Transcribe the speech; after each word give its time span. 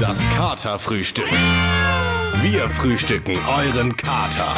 Das 0.00 0.28
Katerfrühstück. 0.30 1.28
Wir 2.42 2.68
frühstücken 2.70 3.36
euren 3.46 3.96
Kater. 3.96 4.54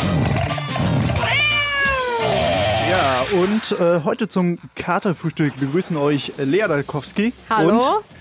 Ja, 2.91 3.25
und 3.38 3.73
äh, 3.81 4.01
heute 4.05 4.29
zum 4.29 4.59
Katerfrühstück 4.77 5.57
begrüßen 5.57 5.97
euch 5.97 6.33
Lea 6.39 6.67
Dalkowski 6.69 7.33
Hallo. 7.51 7.69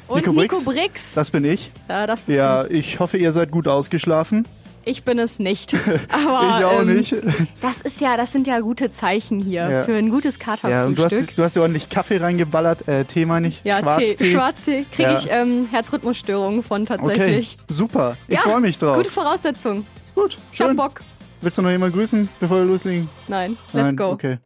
und 0.08 0.16
Nico, 0.18 0.30
Und 0.32 0.36
Brix. 0.38 0.60
Nico 0.60 0.72
Brix. 0.72 1.14
Das 1.14 1.32
bin 1.32 1.46
ich. 1.46 1.72
Ja, 1.88 2.08
das 2.08 2.24
bist 2.24 2.38
Ja, 2.38 2.64
du. 2.64 2.74
ich 2.74 3.00
hoffe, 3.00 3.18
ihr 3.18 3.32
seid 3.32 3.52
gut 3.52 3.68
ausgeschlafen. 3.68 4.48
Ich 4.84 5.04
bin 5.04 5.20
es 5.20 5.40
nicht. 5.40 5.74
Aber, 6.10 6.58
ich 6.60 6.66
auch 6.66 6.82
ähm, 6.82 6.96
nicht. 6.98 7.16
Das 7.62 7.82
ist 7.82 8.02
ja, 8.02 8.18
das 8.18 8.32
sind 8.32 8.48
ja 8.48 8.60
gute 8.62 8.90
Zeichen 8.90 9.40
hier 9.40 9.70
Ja. 9.70 9.84
für 9.84 9.96
ein 9.96 10.10
gutes 10.10 10.40
Ja, 10.44 10.86
und 10.86 10.98
du 10.98 11.04
Katerfrühstück. 11.04 11.28
hast, 11.30 11.38
du 11.38 11.44
hast 11.44 11.56
ja 11.56 11.62
ordentlich 11.62 11.90
Kaffee 11.90 12.18
reingeballert, 12.18 12.88
äh, 12.88 13.06
Tee 13.06 13.26
meine 13.26 13.48
ich. 13.50 13.62
Ja, 13.64 13.80
Schwarztee. 13.80 14.16
Tee, 14.16 14.26
Schwarztee 14.26 14.86
kriege 14.92 15.10
Ja. 15.12 15.18
ich 15.20 15.28
ähm, 15.30 15.68
Herzrhythmusstörungen 15.70 16.64
von 16.64 16.82
Okay, 16.84 16.98
tatsächlich. 16.98 17.58
super. 17.70 18.18
Ich 18.28 18.36
ja, 18.36 18.42
freue 18.42 18.62
mich 18.62 18.78
drauf. 18.80 18.98
Gute 18.98 19.12
Voraussetzung. 19.12 19.86
Gut, 20.16 20.38
Ich 20.52 20.60
hab 20.62 20.68
schön. 20.70 20.76
Bock. 20.76 21.02
Willst 21.42 21.58
du 21.58 21.62
noch 21.62 21.70
jemand 21.72 21.94
grüßen, 21.94 22.30
bevor 22.40 22.58
wir 22.58 22.66
loslegen? 22.66 23.08
Nein, 23.28 23.58
let's 23.74 23.86
Nein? 23.88 23.98
go. 23.98 24.10
Okay. 24.12 24.38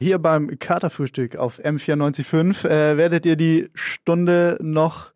Hier 0.00 0.18
beim 0.18 0.58
Katerfrühstück 0.60 1.36
auf 1.36 1.58
M945 1.58 2.64
äh, 2.68 2.96
werdet 2.96 3.26
ihr 3.26 3.34
die 3.34 3.68
Stunde 3.74 4.56
noch 4.60 5.12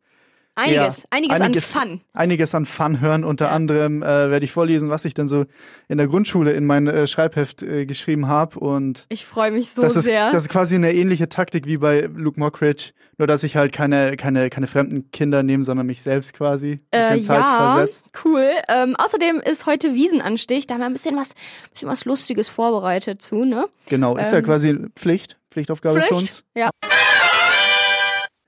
Einiges, 0.54 1.02
Ja, 1.02 1.08
einiges, 1.10 1.40
einiges 1.40 1.76
an 1.76 1.88
Fun. 1.88 2.00
Einiges 2.12 2.54
an 2.54 2.66
Fun 2.66 3.00
hören. 3.00 3.24
Unter 3.24 3.46
Ja. 3.46 3.50
anderem 3.52 4.02
äh, 4.02 4.06
werde 4.06 4.44
ich 4.44 4.52
vorlesen, 4.52 4.90
was 4.90 5.06
ich 5.06 5.14
denn 5.14 5.26
so 5.26 5.46
in 5.88 5.96
der 5.96 6.06
Grundschule 6.08 6.52
in 6.52 6.66
mein 6.66 6.86
äh, 6.88 7.06
Schreibheft 7.06 7.62
äh, 7.62 7.86
geschrieben 7.86 8.28
habe. 8.28 8.60
Und 8.60 9.06
Ich 9.08 9.24
freue 9.24 9.50
mich 9.50 9.70
so 9.70 9.80
das, 9.80 9.96
ist, 9.96 10.04
sehr. 10.04 10.30
das 10.30 10.42
ist 10.42 10.48
quasi 10.50 10.74
eine 10.74 10.92
ähnliche 10.92 11.30
Taktik 11.30 11.66
wie 11.66 11.78
bei 11.78 12.02
Luke 12.14 12.38
Mockridge. 12.38 12.90
Nur, 13.16 13.26
dass 13.26 13.44
ich 13.44 13.56
halt 13.56 13.72
keine, 13.72 14.16
keine, 14.16 14.50
keine 14.50 14.66
fremden 14.66 15.10
Kinder 15.10 15.42
nehme, 15.42 15.64
sondern 15.64 15.86
mich 15.86 16.02
selbst 16.02 16.34
quasi. 16.34 16.78
Bisschen 16.90 17.18
äh, 17.18 17.20
Zeit 17.22 17.40
ja, 17.40 17.74
versetzt. 17.74 18.10
cool. 18.24 18.46
Ähm, 18.68 18.94
außerdem 18.98 19.40
ist 19.40 19.64
heute 19.64 19.94
Wiesenanstich. 19.94 20.66
Da 20.66 20.74
haben 20.74 20.80
wir 20.80 20.86
ein 20.86 20.92
bisschen 20.92 21.16
was, 21.16 21.30
bisschen 21.72 21.88
was 21.88 22.04
Lustiges 22.04 22.50
vorbereitet 22.50 23.22
zu, 23.22 23.44
ne? 23.46 23.66
Genau, 23.88 24.16
ist 24.18 24.32
ja 24.32 24.38
Ähm, 24.38 24.44
quasi 24.44 24.78
Pflicht, 24.96 25.38
Pflichtaufgabe 25.50 26.00
für 26.02 26.14
uns. 26.14 26.24
Pflicht? 26.24 26.44
Ja. 26.56 26.70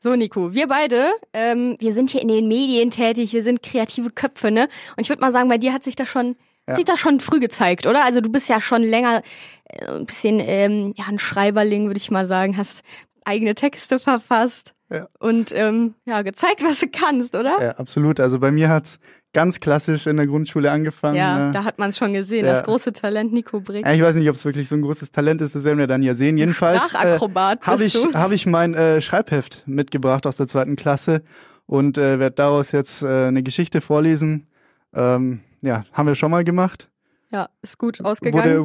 So, 0.05 0.17
Nico, 0.17 0.53
wir 0.53 0.69
beide, 0.69 1.15
ähm, 1.33 1.77
wir 1.79 1.95
sind 1.95 2.11
hier 2.11 2.21
in 2.21 2.29
den 2.29 2.47
Medien 2.47 2.91
tätig, 2.91 3.33
wir 3.33 3.43
sind 3.43 3.63
kreative 3.63 4.11
Köpfe, 4.11 4.51
ne? 4.51 4.69
Und 4.99 5.01
ich 5.01 5.09
würde 5.09 5.23
mal 5.23 5.33
sagen, 5.33 5.49
bei 5.49 5.57
dir 5.57 5.73
hat 5.73 5.83
sich 5.83 5.97
das 5.97 6.11
schon, 6.11 6.37
hat 6.67 6.77
sich 6.77 6.85
das 6.85 6.99
schon 6.99 7.21
früh 7.21 7.41
gezeigt, 7.41 7.87
oder? 7.87 8.05
Also 8.05 8.21
du 8.21 8.29
bist 8.31 8.51
ja 8.51 8.61
schon 8.61 8.83
länger 8.83 9.23
äh, 9.65 9.87
ein 9.87 10.05
bisschen, 10.05 10.41
ähm, 10.41 10.93
ja, 10.95 11.07
ein 11.09 11.19
Schreiberling, 11.19 11.87
würde 11.87 11.97
ich 11.97 12.11
mal 12.11 12.27
sagen, 12.27 12.59
hast 12.59 12.83
eigene 13.25 13.55
Texte 13.55 13.99
verfasst 13.99 14.75
Ja. 14.91 15.09
und 15.19 15.51
ähm, 15.53 15.95
ja, 16.05 16.23
gezeigt, 16.23 16.63
was 16.63 16.81
du 16.81 16.87
kannst, 16.89 17.35
oder? 17.35 17.61
Ja, 17.63 17.71
absolut. 17.73 18.21
Also 18.21 18.39
bei 18.39 18.51
mir 18.51 18.69
hat's 18.69 18.99
ganz 19.33 19.59
klassisch 19.61 20.07
in 20.07 20.17
der 20.17 20.27
Grundschule 20.27 20.71
angefangen. 20.71 21.17
Ja, 21.17 21.47
ne? 21.47 21.53
da 21.53 21.65
hat 21.65 21.79
man 21.79 21.91
es 21.91 21.99
schon 21.99 22.13
gesehen, 22.13 22.45
Der- 22.45 22.53
das 22.55 22.63
große 22.65 22.93
Talent 22.93 23.33
Nico 23.33 23.61
Briggs. 23.61 23.89
Ja, 23.89 23.95
ich 23.95 24.03
weiß 24.03 24.17
nicht, 24.17 24.29
ob 24.29 24.37
es 24.37 24.45
wirklich 24.45 24.69
so 24.69 24.77
ein 24.77 24.83
großes 24.83 25.11
Talent 25.11 25.41
ist, 25.41 25.55
das 25.55 25.65
werden 25.65 25.79
wir 25.79 25.87
dann 25.87 26.03
ja 26.03 26.15
sehen. 26.15 26.37
Jedenfalls 26.39 26.91
Sprachakrobat 26.91 27.63
habe 27.67 27.85
ich, 27.85 27.95
hab 28.15 28.31
ich 28.31 28.47
mein 28.47 28.75
äh, 28.75 29.01
Schreibheft 29.01 29.65
mitgebracht 29.67 30.27
aus 30.27 30.37
der 30.37 30.47
zweiten 30.47 30.77
Klasse 30.77 31.23
und 31.67 31.99
äh, 31.99 32.19
werde 32.19 32.37
daraus 32.37 32.73
jetzt 32.73 33.03
äh, 33.03 33.27
eine 33.27 33.43
Geschichte 33.43 33.81
vorlesen. 33.81 34.47
Ähm, 34.95 35.41
ja, 35.63 35.85
haben 35.93 36.07
wir 36.07 36.15
schon 36.15 36.31
mal 36.31 36.45
gemacht. 36.45 36.91
Ja, 37.33 37.49
ist 37.63 37.79
gut 37.79 38.01
ausgegangen. 38.05 38.65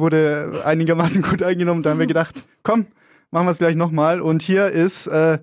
wurde 0.52 0.62
einigermaßen 0.64 1.22
gut 1.28 1.42
eingenommen. 1.42 1.82
Da 1.82 1.90
haben 1.90 1.98
wir 1.98 2.06
gedacht, 2.06 2.36
komm, 2.62 2.86
machen 3.30 3.46
wir 3.46 3.50
es 3.50 3.58
gleich 3.58 3.76
nochmal. 3.76 4.20
Und 4.20 4.42
hier 4.42 4.68
ist 4.68 5.06
äh, 5.06 5.38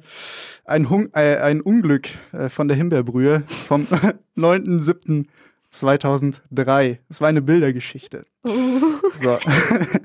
ein, 0.65 0.89
Hung 0.89 1.07
äh, 1.13 1.37
ein 1.37 1.61
Unglück 1.61 2.09
äh, 2.31 2.49
von 2.49 2.67
der 2.67 2.75
Himbeerbrühe 2.77 3.43
vom 3.47 3.87
9.7.2003. 4.37 6.97
Es 7.09 7.21
war 7.21 7.29
eine 7.29 7.41
Bildergeschichte. 7.41 8.23
So. 8.43 9.39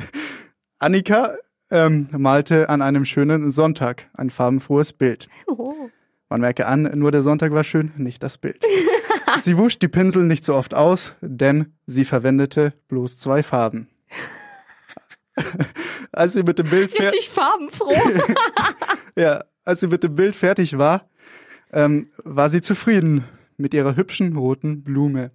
Annika 0.79 1.35
ähm, 1.71 2.09
malte 2.13 2.69
an 2.69 2.83
einem 2.83 3.05
schönen 3.05 3.51
Sonntag 3.51 4.07
ein 4.15 4.31
farbenfrohes 4.31 4.93
Bild. 4.93 5.29
Oh. 5.47 5.89
Man 6.29 6.41
merke 6.41 6.67
an, 6.67 6.91
nur 6.95 7.11
der 7.13 7.23
Sonntag 7.23 7.53
war 7.53 7.65
schön, 7.65 7.93
nicht 7.97 8.23
das 8.23 8.39
Bild. 8.39 8.65
sie 9.43 9.59
wusch 9.59 9.79
die 9.79 9.89
Pinsel 9.89 10.25
nicht 10.25 10.45
so 10.45 10.55
oft 10.55 10.75
aus, 10.75 11.17
denn 11.21 11.73
sie 11.87 12.05
verwendete 12.05 12.73
bloß 12.89 13.19
zwei 13.19 13.43
Farben. 13.43 13.89
als 16.13 16.35
sie 16.35 16.43
mit 16.43 16.59
dem 16.59 16.69
Bild 16.69 16.93
Richtig 16.99 17.29
farbenfroh. 17.29 17.95
ja, 19.17 19.45
als 19.65 19.81
sie 19.81 19.89
mit 19.89 20.03
dem 20.03 20.15
Bild 20.15 20.37
fertig 20.37 20.79
war, 20.79 21.09
ähm, 21.73 22.09
war 22.25 22.49
sie 22.49 22.61
zufrieden 22.61 23.25
mit 23.57 23.75
ihrer 23.75 23.97
hübschen 23.97 24.37
roten 24.37 24.83
Blume. 24.83 25.31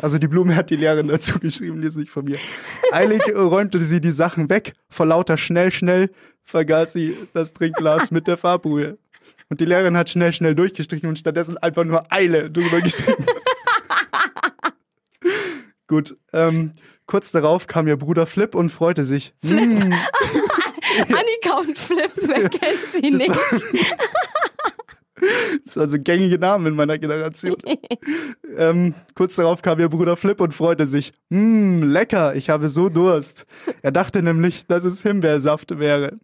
Also 0.00 0.18
die 0.18 0.28
Blume 0.28 0.56
hat 0.56 0.70
die 0.70 0.76
Lehrerin 0.76 1.08
dazu 1.08 1.38
geschrieben, 1.40 1.80
die 1.80 1.88
ist 1.88 1.96
nicht 1.96 2.10
von 2.10 2.24
mir. 2.24 2.38
Eilig 2.92 3.22
räumte 3.34 3.80
sie 3.80 4.00
die 4.00 4.10
Sachen 4.10 4.48
weg. 4.48 4.74
Vor 4.88 5.06
lauter 5.06 5.36
schnell, 5.36 5.72
schnell 5.72 6.10
vergaß 6.42 6.92
sie 6.92 7.16
das 7.32 7.52
Trinkglas 7.52 8.10
mit 8.10 8.26
der 8.26 8.36
Farbbrühe. 8.36 8.98
Und 9.48 9.60
die 9.60 9.64
Lehrerin 9.64 9.96
hat 9.96 10.10
schnell, 10.10 10.32
schnell 10.32 10.54
durchgestrichen 10.54 11.08
und 11.08 11.18
stattdessen 11.18 11.58
einfach 11.58 11.84
nur 11.84 12.12
Eile 12.12 12.50
drüber 12.50 12.80
geschrieben. 12.80 13.24
Gut, 15.86 16.16
ähm, 16.32 16.72
kurz 17.06 17.32
darauf 17.32 17.66
kam 17.66 17.86
ihr 17.88 17.96
Bruder 17.96 18.26
Flip 18.26 18.54
und 18.54 18.70
freute 18.70 19.04
sich. 19.04 19.34
Flip. 19.44 19.60
Annika 21.08 21.58
und 21.58 21.76
Flip, 21.78 22.10
wer 22.22 22.48
kennt 22.48 22.78
sie 22.92 23.10
Das 23.10 23.18
nicht? 23.20 23.30
das 25.64 25.76
war 25.76 25.88
so 25.88 25.98
gängige 25.98 26.38
Namen 26.38 26.66
in 26.66 26.74
meiner 26.74 26.98
Generation. 26.98 27.56
ähm, 28.56 28.94
kurz 29.14 29.36
darauf 29.36 29.62
kam 29.62 29.80
ihr 29.80 29.88
Bruder 29.88 30.16
Flip 30.16 30.40
und 30.40 30.52
freute 30.52 30.86
sich. 30.86 31.12
Mmm, 31.30 31.82
lecker, 31.82 32.34
ich 32.34 32.50
habe 32.50 32.68
so 32.68 32.88
Durst. 32.88 33.46
Er 33.82 33.92
dachte 33.92 34.22
nämlich, 34.22 34.66
dass 34.66 34.84
es 34.84 35.02
Himbeersaft 35.02 35.78
wäre. 35.78 36.18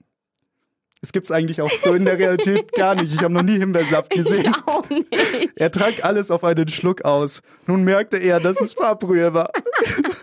Es 1.02 1.12
gibt's 1.12 1.30
eigentlich 1.32 1.62
auch 1.62 1.70
so 1.70 1.94
in 1.94 2.04
der 2.04 2.19
Realität 2.19 2.72
gar 2.76 2.94
nicht. 2.94 3.14
Ich 3.14 3.22
habe 3.22 3.32
noch 3.32 3.42
nie 3.42 3.58
Himbeersaft 3.58 4.10
gesehen. 4.10 4.52
Ich 4.54 4.69
auch 4.69 4.88
nicht. 4.90 5.06
Er 5.56 5.70
trank 5.70 6.04
alles 6.04 6.30
auf 6.30 6.44
einen 6.44 6.69
Schluck 6.69 7.02
aus. 7.06 7.40
Nun 7.66 7.84
merkte 7.84 8.19
er, 8.19 8.38
dass 8.38 8.60
es 8.60 8.74
Farbbrühe 8.74 9.32
war. 9.32 9.48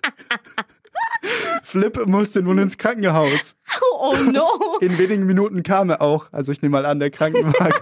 Flip 1.64 2.06
musste 2.06 2.42
nun 2.42 2.58
ins 2.60 2.78
Krankenhaus. 2.78 3.56
Oh 4.00 4.16
no. 4.32 4.78
In 4.80 4.98
wenigen 4.98 5.26
Minuten 5.26 5.64
kam 5.64 5.90
er 5.90 6.02
auch. 6.02 6.32
Also 6.32 6.52
ich 6.52 6.62
nehme 6.62 6.74
mal 6.74 6.86
an, 6.86 7.00
der 7.00 7.10
Krankenwagen. 7.10 7.74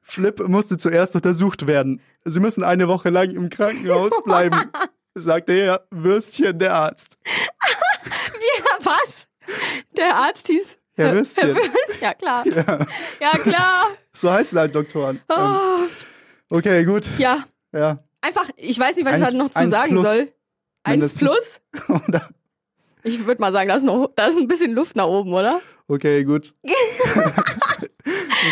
Flip 0.00 0.38
musste 0.48 0.76
zuerst 0.76 1.16
untersucht 1.16 1.66
werden. 1.66 2.00
Sie 2.24 2.40
müssen 2.40 2.62
eine 2.62 2.86
Woche 2.88 3.10
lang 3.10 3.30
im 3.30 3.48
Krankenhaus 3.48 4.22
bleiben, 4.22 4.70
sagte 5.14 5.52
er, 5.52 5.86
Würstchen, 5.90 6.58
der 6.58 6.74
Arzt. 6.74 7.18
Wie, 7.24 8.64
was? 8.84 9.26
Der 9.96 10.14
Arzt 10.16 10.46
hieß? 10.48 10.78
Herr 10.94 11.14
Würstchen. 11.14 11.54
Herr 11.54 11.56
Würstchen. 11.56 12.00
Ja, 12.02 12.14
klar. 12.14 12.44
Ja, 13.20 13.30
klar. 13.38 13.86
So 14.12 14.30
heißen 14.30 14.58
halt 14.58 14.74
Doktoren. 14.74 15.20
Ähm, 15.30 15.36
Oh, 16.50 16.56
okay, 16.58 16.84
gut. 16.84 17.08
ja, 17.18 17.38
Ja. 17.72 17.98
einfach, 18.20 18.50
ich 18.56 18.78
weiß 18.78 18.96
nicht, 18.96 19.06
was 19.06 19.16
ich 19.16 19.22
Eins- 19.22 19.30
da 19.32 19.36
noch 19.38 19.50
zu 19.50 19.66
sagen 19.68 19.90
plus. 19.92 20.06
soll. 20.08 20.32
Eins 20.84 21.16
plus? 21.16 21.60
Oder? 22.08 22.28
Ich 23.04 23.26
würde 23.26 23.40
mal 23.40 23.52
sagen, 23.52 23.68
da 23.68 23.74
ist, 23.76 23.84
noch, 23.84 24.10
da 24.14 24.26
ist 24.26 24.38
ein 24.38 24.46
bisschen 24.46 24.72
Luft 24.72 24.94
nach 24.94 25.06
oben, 25.06 25.32
oder? 25.32 25.60
Okay, 25.88 26.22
gut. 26.22 26.52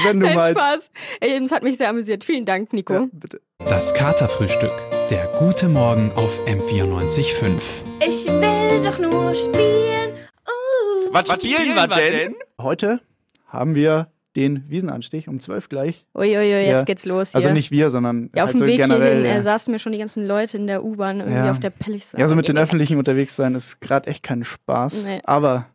Wenn 0.03 0.19
du 0.19 0.27
Nein, 0.27 0.35
meinst. 0.37 0.61
Spaß. 0.61 0.91
Ey, 1.21 1.41
Es 1.45 1.53
hat 1.53 1.63
mich 1.63 1.77
sehr 1.77 1.89
amüsiert. 1.89 2.25
Vielen 2.25 2.45
Dank, 2.45 2.73
Nico. 2.73 2.95
Ja, 2.95 3.07
bitte. 3.13 3.41
Das 3.59 3.95
Katerfrühstück. 3.95 4.73
Der 5.09 5.27
gute 5.39 5.69
Morgen 5.69 6.11
auf 6.17 6.33
M94.5. 6.47 7.61
Ich 8.05 8.27
will 8.27 8.83
doch 8.83 8.99
nur 8.99 9.35
spielen. 9.37 10.15
Uh. 10.47 11.13
Was, 11.13 11.29
spielen 11.33 11.75
wir 11.77 11.87
denn? 11.87 12.35
Heute 12.61 13.01
haben 13.47 13.77
wir 13.77 14.11
den 14.37 14.65
Wiesenanstich 14.69 15.27
um 15.29 15.41
zwölf 15.41 15.69
gleich. 15.69 16.07
Uiuiui, 16.15 16.45
jetzt 16.67 16.69
Ja. 16.71 16.85
geht's 16.85 17.05
los 17.05 17.31
hier. 17.31 17.37
Also 17.37 17.51
nicht 17.51 17.71
wir, 17.71 17.91
sondern 17.91 18.31
ja, 18.35 18.45
auf 18.45 18.49
halt 18.51 18.55
dem 18.55 18.59
so 18.61 18.67
Weg 18.67 18.77
generell. 18.81 19.09
hierhin 19.19 19.25
ja. 19.25 19.35
äh, 19.39 19.43
saßen 19.43 19.73
mir 19.73 19.79
schon 19.81 19.93
die 19.93 19.99
ganzen 19.99 20.25
Leute 20.27 20.57
in 20.57 20.67
der 20.69 20.85
U-Bahn 20.85 21.19
irgendwie 21.21 21.37
Ja. 21.39 21.51
auf 21.51 21.59
der 21.61 21.71
Pellis. 21.71 22.13
Ja, 22.17 22.29
so 22.29 22.37
mit 22.37 22.47
den 22.49 22.57
Öffentlichen 22.59 22.97
unterwegs 22.99 23.35
sein 23.37 23.55
ist 23.55 23.81
gerade 23.81 24.09
echt 24.09 24.23
kein 24.23 24.45
Spaß. 24.45 25.07
Nee. 25.07 25.21
Aber, 25.25 25.67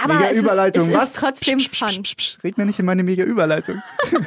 Aber 0.00 0.14
mega 0.14 0.28
es 0.30 0.36
ist- 0.36 0.42
Überleitung. 0.44 0.82
es 0.84 0.88
ist 0.90 0.96
was? 0.96 1.12
trotzdem 1.14 1.58
Psch, 1.58 1.76
fun. 1.76 1.88
psch, 2.04 2.16
psch. 2.16 2.38
Red 2.44 2.56
mir 2.58 2.66
nicht 2.66 2.78
in 2.78 2.86
meine 2.86 3.02
mega 3.02 3.24
Überleitung. 3.24 3.82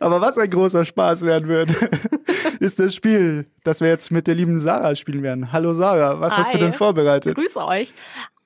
Aber 0.00 0.20
was 0.20 0.38
ein 0.38 0.48
großer 0.50 0.84
Spaß 0.84 1.22
werden 1.22 1.48
wird, 1.48 1.70
ist 2.60 2.78
das 2.78 2.94
Spiel, 2.94 3.46
das 3.64 3.80
wir 3.80 3.88
jetzt 3.88 4.10
mit 4.12 4.26
der 4.28 4.34
lieben 4.36 4.58
Sarah 4.60 4.94
spielen 4.94 5.22
werden. 5.24 5.50
Hallo 5.52 5.74
Sarah, 5.74 6.20
was 6.20 6.36
hast 6.36 6.54
du 6.54 6.58
Hi. 6.58 6.64
denn 6.64 6.72
vorbereitet? 6.74 7.36
Grüße 7.36 7.58
euch. 7.64 7.92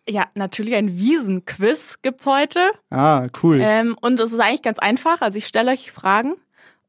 Ja, 0.08 0.26
natürlich 0.34 0.74
ein 0.74 0.96
Wiesenquiz 0.98 1.96
gibt's 2.02 2.26
heute. 2.26 2.70
Ah, 2.90 3.26
cool. 3.42 3.58
Ähm, 3.60 3.96
und 4.00 4.20
es 4.20 4.32
ist 4.32 4.40
eigentlich 4.40 4.62
ganz 4.62 4.78
einfach. 4.78 5.20
Also 5.20 5.38
ich 5.38 5.46
stelle 5.46 5.72
euch 5.72 5.90
Fragen 5.90 6.34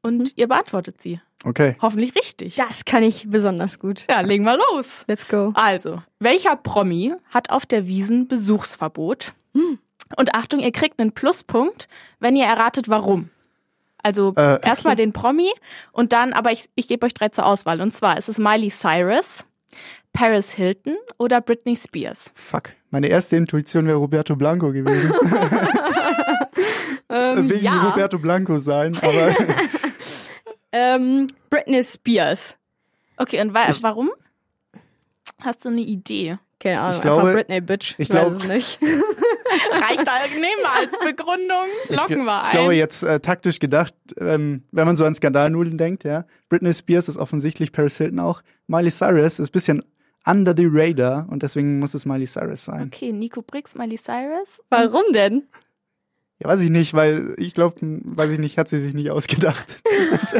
und 0.02 0.36
ihr 0.36 0.46
beantwortet 0.48 1.02
sie. 1.02 1.20
Okay. 1.44 1.76
Hoffentlich 1.80 2.14
richtig. 2.16 2.56
Das 2.56 2.84
kann 2.84 3.02
ich 3.02 3.28
besonders 3.28 3.78
gut. 3.78 4.04
Ja, 4.08 4.20
legen 4.20 4.44
wir 4.44 4.56
los. 4.56 5.04
Let's 5.06 5.26
go. 5.28 5.52
Also, 5.54 6.02
welcher 6.18 6.56
Promi 6.56 7.14
hat 7.30 7.50
auf 7.50 7.64
der 7.66 7.86
Wiesen 7.86 8.26
Besuchsverbot? 8.28 9.32
Und 10.16 10.34
Achtung, 10.34 10.60
ihr 10.60 10.72
kriegt 10.72 11.00
einen 11.00 11.12
Pluspunkt, 11.12 11.88
wenn 12.20 12.36
ihr 12.36 12.44
erratet, 12.46 12.88
warum. 12.88 13.30
Also 14.02 14.32
Äh, 14.36 14.64
erstmal 14.64 14.96
den 14.96 15.12
Promi 15.12 15.50
und 15.92 16.12
dann, 16.12 16.32
aber 16.32 16.52
ich, 16.52 16.68
ich 16.76 16.86
gebe 16.88 17.04
euch 17.06 17.14
drei 17.14 17.28
zur 17.28 17.46
Auswahl. 17.46 17.80
Und 17.80 17.92
zwar 17.94 18.16
ist 18.16 18.28
es 18.28 18.38
Miley 18.38 18.70
Cyrus, 18.70 19.44
Paris 20.12 20.52
Hilton 20.52 20.96
oder 21.18 21.40
Britney 21.40 21.76
Spears. 21.76 22.30
Fuck. 22.34 22.72
Meine 22.90 23.08
erste 23.08 23.36
Intuition 23.36 23.86
wäre 23.86 23.98
Roberto 23.98 24.36
Blanco 24.36 24.72
gewesen. 24.72 25.12
Ähm, 27.10 27.48
Wegen 27.48 27.64
ja, 27.64 27.88
Roberto 27.88 28.18
Blanco 28.18 28.58
sein, 28.58 28.94
aber 29.00 29.34
ähm, 30.72 31.26
Britney 31.48 31.82
Spears. 31.82 32.58
Okay, 33.16 33.40
und 33.40 33.54
wa 33.54 33.66
warum? 33.80 34.10
Hast 35.40 35.64
du 35.64 35.70
eine 35.70 35.80
Idee? 35.80 36.36
Keine 36.60 36.80
Ahnung, 36.80 36.96
Ich 36.96 37.00
glaube- 37.00 37.20
einfach 37.22 37.32
Britney, 37.34 37.60
Bitch. 37.62 37.94
ich 37.96 38.10
Ich, 38.10 38.14
weiß 38.14 38.28
glaub- 38.38 38.42
es 38.42 38.46
nicht. 38.48 38.78
Reicht 39.72 40.06
da, 40.06 40.12
nehmen 40.34 40.60
wir 40.60 40.72
als 40.78 40.98
Begründung, 40.98 41.66
locken 41.88 42.24
wir 42.26 42.42
ich 42.44 42.50
glaube 42.50 42.72
ein. 42.72 42.76
jetzt 42.76 43.02
äh, 43.04 43.20
taktisch 43.20 43.58
gedacht, 43.58 43.94
ähm, 44.20 44.62
wenn 44.72 44.84
man 44.86 44.94
so 44.94 45.06
an 45.06 45.14
Skandalnudeln 45.14 45.78
denkt, 45.78 46.04
ja. 46.04 46.26
Britney 46.50 46.74
Spears 46.74 47.08
ist 47.08 47.16
offensichtlich 47.16 47.72
Paris 47.72 47.96
Hilton 47.96 48.18
auch. 48.18 48.42
Miley 48.66 48.90
Cyrus 48.90 49.38
ist 49.38 49.48
ein 49.48 49.52
bisschen 49.52 49.82
under 50.28 50.54
the 50.56 50.66
radar 50.68 51.26
und 51.30 51.42
deswegen 51.42 51.78
muss 51.78 51.94
es 51.94 52.04
Miley 52.04 52.26
Cyrus 52.26 52.64
sein. 52.64 52.90
Okay, 52.92 53.12
Nico 53.12 53.42
Briggs, 53.42 53.74
Miley 53.74 53.96
Cyrus. 53.96 54.60
Warum 54.68 55.02
denn? 55.12 55.44
Ja, 56.40 56.48
weiß 56.48 56.60
ich 56.60 56.70
nicht, 56.70 56.94
weil 56.94 57.34
ich 57.36 57.52
glaube, 57.52 57.76
weiß 57.80 58.32
ich 58.32 58.38
nicht, 58.38 58.58
hat 58.58 58.68
sie 58.68 58.78
sich 58.78 58.94
nicht 58.94 59.10
ausgedacht. 59.10 59.66
Ist, 60.12 60.34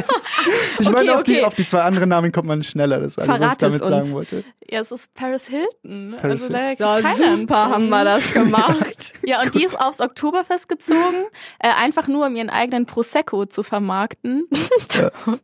ich 0.79 0.87
Okay, 0.87 0.91
meine, 0.91 1.15
auf, 1.15 1.23
die, 1.23 1.35
okay. 1.37 1.43
auf 1.43 1.55
die 1.55 1.65
zwei 1.65 1.81
anderen 1.81 2.07
Namen 2.07 2.31
kommt 2.31 2.47
man 2.47 2.63
schneller. 2.63 2.99
Das 2.99 3.17
ist 3.17 3.19
alles, 3.19 3.41
was 3.41 3.51
ich 3.51 3.57
damit 3.57 3.83
sagen 3.83 4.01
uns. 4.03 4.11
wollte. 4.13 4.43
Ja, 4.69 4.79
es 4.79 4.91
ist 4.91 5.13
Paris 5.13 5.47
Hilton. 5.47 6.15
Paris 6.17 6.43
also 6.43 6.53
da 6.53 6.71
Ja, 6.71 7.01
super 7.01 7.69
haben 7.69 7.89
wir 7.89 7.97
Punkt. 7.97 8.05
das 8.07 8.33
gemacht. 8.33 9.13
Ja, 9.25 9.41
und 9.43 9.53
die 9.53 9.63
ist 9.63 9.79
aufs 9.79 9.99
Oktoberfest 9.99 10.69
gezogen, 10.69 11.25
äh, 11.59 11.67
einfach 11.79 12.07
nur 12.07 12.25
um 12.25 12.35
ihren 12.35 12.49
eigenen 12.49 12.85
Prosecco 12.87 13.45
zu 13.45 13.61
vermarkten. 13.61 14.47
und 15.25 15.41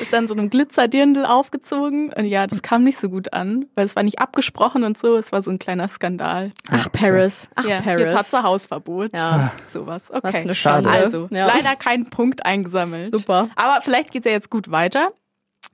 ist 0.00 0.12
dann 0.12 0.26
so 0.28 0.34
einem 0.34 0.50
Glitzerdirndl 0.50 1.24
aufgezogen. 1.24 2.12
Und 2.12 2.24
ja, 2.26 2.46
das 2.46 2.60
kam 2.62 2.82
nicht 2.84 2.98
so 2.98 3.08
gut 3.08 3.32
an, 3.32 3.66
weil 3.74 3.86
es 3.86 3.94
war 3.96 4.02
nicht 4.02 4.18
abgesprochen 4.18 4.82
und 4.84 4.98
so. 4.98 5.16
Es 5.16 5.32
war 5.32 5.42
so 5.42 5.50
ein 5.50 5.58
kleiner 5.58 5.88
Skandal. 5.88 6.50
Ach, 6.70 6.90
Paris. 6.92 7.48
Ach, 7.54 7.64
ja, 7.64 7.80
Paris. 7.80 8.00
Jetzt 8.06 8.16
hat 8.16 8.26
sie 8.26 8.42
Hausverbot. 8.42 9.12
Ja. 9.14 9.52
Sowas. 9.68 10.04
Was 10.08 10.22
Okay. 10.24 10.36
eine 10.38 10.54
Schade. 10.54 10.88
Schande. 10.88 11.04
Also, 11.04 11.28
ja. 11.30 11.46
leider 11.46 11.76
keinen 11.76 12.08
Punkt 12.10 12.44
eingesammelt. 12.46 13.12
Super. 13.12 13.48
Aber 13.56 13.80
vielleicht 13.82 14.12
geht's 14.12 14.26
ja 14.26 14.32
jetzt 14.32 14.50
gut 14.50 14.70
weiter. 14.70 15.10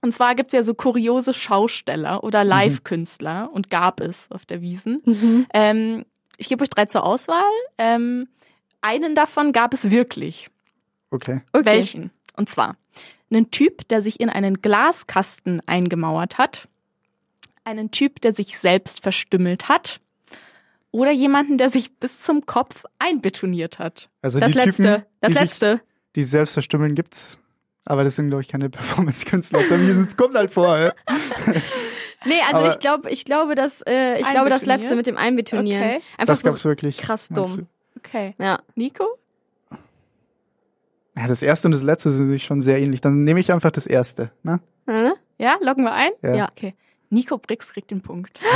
Und 0.03 0.15
zwar 0.15 0.35
gibt's 0.35 0.53
ja 0.53 0.63
so 0.63 0.75
kuriose 0.75 1.33
Schausteller 1.33 2.23
oder 2.25 2.45
Mhm. 2.45 2.51
Live-Künstler 2.51 3.51
und 3.53 3.71
gab 3.71 4.01
es 4.01 4.27
auf 4.31 4.45
der 4.45 4.61
Wiesen. 4.61 5.47
Ähm, 5.55 6.05
ich 6.37 6.49
gebe 6.49 6.63
euch 6.63 6.71
drei 6.71 6.87
zur 6.87 7.05
Auswahl. 7.05 7.43
Ähm, 7.79 8.29
einen 8.83 9.15
davon 9.15 9.53
gab 9.53 9.73
es 9.75 9.91
wirklich. 9.91 10.51
Okay. 11.11 11.41
Okay. 11.53 11.65
Welchen? 11.65 12.11
Und 12.37 12.51
zwar 12.51 12.77
einen 13.31 13.51
Typ, 13.51 13.89
der 13.89 14.03
sich 14.03 14.21
in 14.21 14.29
einen 14.29 14.61
Glaskasten 14.61 15.61
eingemauert 15.67 16.39
hat, 16.39 16.69
einen 17.65 17.91
Typ, 17.91 18.21
der 18.21 18.35
sich 18.35 18.59
selbst 18.59 19.01
verstümmelt 19.03 19.69
hat 19.69 20.01
oder 20.97 21.11
jemanden, 21.11 21.59
der 21.59 21.71
sich 21.71 21.97
bis 21.99 22.21
zum 22.21 22.47
Kopf 22.47 22.85
einbetoniert 22.99 23.79
hat. 23.79 24.09
Also 24.23 24.39
Das 24.41 24.53
die 24.53 24.59
letzte. 24.59 24.83
Typen, 24.83 25.05
das 25.21 25.29
die 25.29 25.33
sich- 25.35 25.43
letzte. 25.43 25.81
Die 26.17 26.23
sich 26.23 26.31
selbst 26.31 26.53
verstümmeln 26.55 26.95
gibt's. 26.95 27.41
Aber 27.85 28.03
das 28.03 28.17
sind, 28.17 28.29
glaube 28.31 28.43
ich, 28.43 28.49
keine 28.49 28.69
Performance-Künstler. 28.71 29.61
Kommt 30.17 30.35
halt 30.35 30.51
vor, 30.51 30.79
ja. 30.79 30.93
Nee, 32.25 32.41
also 32.49 32.59
Aber- 32.63 32.69
ich 32.69 32.79
glaube, 32.81 33.11
ich 33.11 33.25
glaube, 33.25 33.55
dass 33.55 33.83
äh, 33.87 34.19
ich 34.21 34.29
glaube 34.29 34.51
das 34.51 34.67
letzte 34.67 34.97
mit 34.97 35.07
dem 35.07 35.17
Einbetonieren. 35.17 35.83
Okay. 35.85 35.95
Einfach 36.19 36.33
Das 36.33 36.41
so 36.41 36.49
gab's 36.49 36.65
wirklich. 36.65 36.97
krass 36.99 37.29
dumm. 37.29 37.69
Okay. 37.99 38.35
Ja. 38.39 38.59
Nico? 38.75 39.05
Ja, 41.17 41.27
das 41.29 41.43
erste 41.43 41.69
und 41.69 41.73
das 41.73 41.83
letzte 41.83 42.11
sind 42.11 42.27
sich 42.27 42.45
schon 42.45 42.63
sehr 42.63 42.79
ähnlich. 42.81 43.01
Dann 43.01 43.25
nehme 43.25 43.39
ich 43.41 43.53
einfach 43.53 43.71
das 43.71 43.87
erste. 43.87 44.33
Ne? 44.43 44.61
Hm? 44.87 45.13
Ja, 45.39 45.57
loggen 45.61 45.85
wir 45.85 45.93
ein? 45.93 46.11
Ja. 46.23 46.35
Ja. 46.35 46.49
Okay. 46.51 46.75
Nico 47.11 47.39
Brix 47.39 47.73
kriegt 47.73 47.91
den 47.91 48.03
Punkt. 48.03 48.41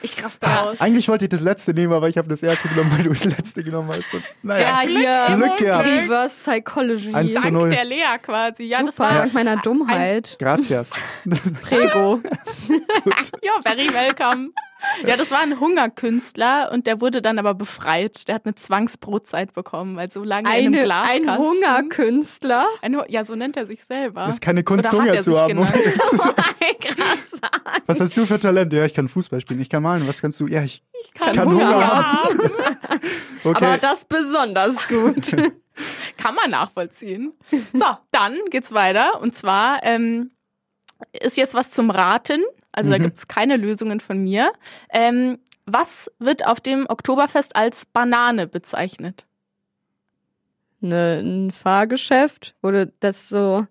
Ich 0.00 0.22
raste 0.22 0.46
aus. 0.46 0.80
Eigentlich 0.80 1.08
wollte 1.08 1.24
ich 1.24 1.28
das 1.28 1.40
letzte 1.40 1.74
nehmen, 1.74 1.92
aber 1.92 2.08
ich 2.08 2.16
habe 2.16 2.28
das 2.28 2.44
erste 2.44 2.68
genommen, 2.68 2.92
weil 2.96 3.02
du 3.02 3.10
das 3.10 3.24
letzte 3.24 3.64
genommen 3.64 3.90
hast. 3.90 4.14
Und, 4.14 4.22
naja. 4.44 4.84
Ja, 4.84 5.26
hier. 5.28 5.36
Glück 5.36 5.56
gehabt. 5.56 5.86
Reverse 5.86 6.36
Psychology. 6.36 7.12
Eins 7.14 7.34
zu 7.34 7.42
Dank 7.42 7.54
null. 7.54 7.70
der 7.70 7.84
Lea 7.84 8.04
quasi. 8.22 8.62
Ja, 8.64 8.80
das 8.84 8.94
Super, 8.94 9.08
war 9.08 9.16
dank 9.16 9.34
meiner 9.34 9.56
Dummheit. 9.56 10.36
Gracias. 10.38 10.92
Prego. 11.62 12.20
ja 13.42 13.60
very 13.64 13.92
welcome. 13.92 14.50
Ja, 15.06 15.16
das 15.16 15.30
war 15.30 15.40
ein 15.40 15.60
Hungerkünstler 15.60 16.70
und 16.72 16.86
der 16.86 17.00
wurde 17.00 17.22
dann 17.22 17.38
aber 17.38 17.54
befreit. 17.54 18.28
Der 18.28 18.36
hat 18.36 18.46
eine 18.46 18.54
Zwangsbrotzeit 18.54 19.52
bekommen, 19.52 19.96
weil 19.96 20.10
so 20.10 20.22
lange 20.22 20.48
in 20.48 20.54
einem 20.54 20.74
Eine, 20.74 20.84
Glaskasten. 20.84 21.28
ein 21.28 21.38
Hungerkünstler. 21.38 22.66
Ein 22.82 23.00
ja, 23.08 23.24
so 23.24 23.34
nennt 23.34 23.56
er 23.56 23.66
sich 23.66 23.84
selber. 23.84 24.26
Das 24.26 24.34
ist 24.34 24.40
keine 24.40 24.62
Kunst, 24.62 24.92
Hunger 24.92 25.14
er 25.14 25.20
zu 25.20 25.32
sich 25.32 25.40
haben. 25.40 25.58
um. 25.58 25.68
Was 27.86 28.00
hast 28.00 28.16
du 28.16 28.26
für 28.26 28.38
Talent? 28.38 28.72
Ja, 28.72 28.84
ich 28.84 28.94
kann 28.94 29.08
Fußball 29.08 29.40
spielen, 29.40 29.60
ich 29.60 29.68
kann 29.68 29.82
malen. 29.82 30.06
Was 30.06 30.20
kannst 30.20 30.40
du? 30.40 30.46
Ja, 30.46 30.62
ich 30.62 30.82
kann, 31.14 31.34
kann 31.34 31.48
Hunger, 31.48 31.74
Hunger 31.74 32.12
haben. 32.12 32.40
okay. 33.44 33.64
Aber 33.64 33.78
das 33.78 34.04
besonders 34.04 34.86
gut. 34.88 35.36
Kann 36.16 36.34
man 36.34 36.50
nachvollziehen. 36.50 37.32
So, 37.72 37.84
dann 38.10 38.36
geht's 38.50 38.72
weiter. 38.72 39.20
Und 39.20 39.36
zwar 39.36 39.78
ähm, 39.84 40.32
ist 41.12 41.36
jetzt 41.36 41.54
was 41.54 41.70
zum 41.70 41.90
Raten. 41.90 42.42
Also 42.72 42.90
Mhm. 42.90 42.92
da 42.92 42.98
gibt's 42.98 43.28
keine 43.28 43.56
Lösungen 43.56 44.00
von 44.00 44.22
mir. 44.22 44.52
Ähm, 44.90 45.38
was 45.66 46.10
wird 46.18 46.46
auf 46.46 46.60
dem 46.60 46.86
Oktoberfest 46.88 47.56
als 47.56 47.84
Banane 47.86 48.46
bezeichnet? 48.46 49.26
ne, 50.80 51.20
ein 51.22 51.50
Fahrgeschäft, 51.50 52.54
wo 52.62 52.70
das 53.00 53.28
so, 53.28 53.66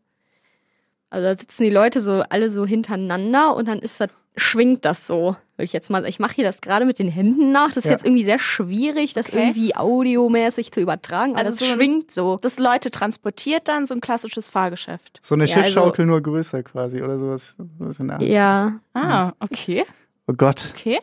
also 1.10 1.26
da 1.26 1.34
sitzen 1.36 1.64
die 1.64 1.70
Leute 1.70 2.00
so 2.00 2.24
alle 2.30 2.50
so 2.50 2.66
hintereinander 2.66 3.56
und 3.56 3.68
dann 3.68 3.80
ist 3.80 4.00
das, 4.02 4.10
schwingt 4.38 4.86
das 4.86 5.08
so. 5.08 5.36
Will 5.58 5.64
ich 5.66 5.74
jetzt 5.74 5.90
mal, 5.90 6.06
ich 6.06 6.20
mache 6.20 6.36
hier 6.36 6.44
das 6.44 6.62
gerade 6.62 6.86
mit 6.86 7.00
den 7.00 7.10
Händen 7.10 7.52
nach. 7.52 7.70
Das 7.70 7.78
ist 7.78 7.86
Ja. 7.86 7.92
jetzt 7.92 8.06
irgendwie 8.06 8.24
sehr 8.24 8.38
schwierig, 8.38 9.14
das 9.14 9.30
Okay. 9.30 9.40
irgendwie 9.40 9.76
audiomäßig 9.76 10.72
zu 10.72 10.80
übertragen, 10.80 11.32
aber 11.32 11.40
Also 11.46 11.52
das 11.52 11.60
so 11.60 11.66
ein- 11.66 11.72
schwingt 11.72 12.12
so. 12.12 12.38
Das 12.42 12.60
Leute 12.60 12.92
transportiert 12.92 13.68
dann 13.68 13.88
so 13.88 13.96
ein 13.96 14.02
klassisches 14.02 14.48
Fahrgeschäft. 14.50 15.18
so 15.22 15.34
eine 15.36 15.46
Ja, 15.46 15.56
also- 15.58 15.64
Schiffschaukel 15.66 16.06
nur 16.06 16.22
größer 16.22 16.62
quasi 16.64 17.02
oder 17.02 17.18
sowas. 17.20 17.56
sowas 17.80 18.00
in 18.00 18.08
der 18.08 18.16
Art. 18.18 18.24
Ja, 18.24 18.72
Ah, 18.94 19.34
okay, 19.40 19.86
Oh 20.28 20.34
Gott. 20.34 20.74
okay. 20.76 21.00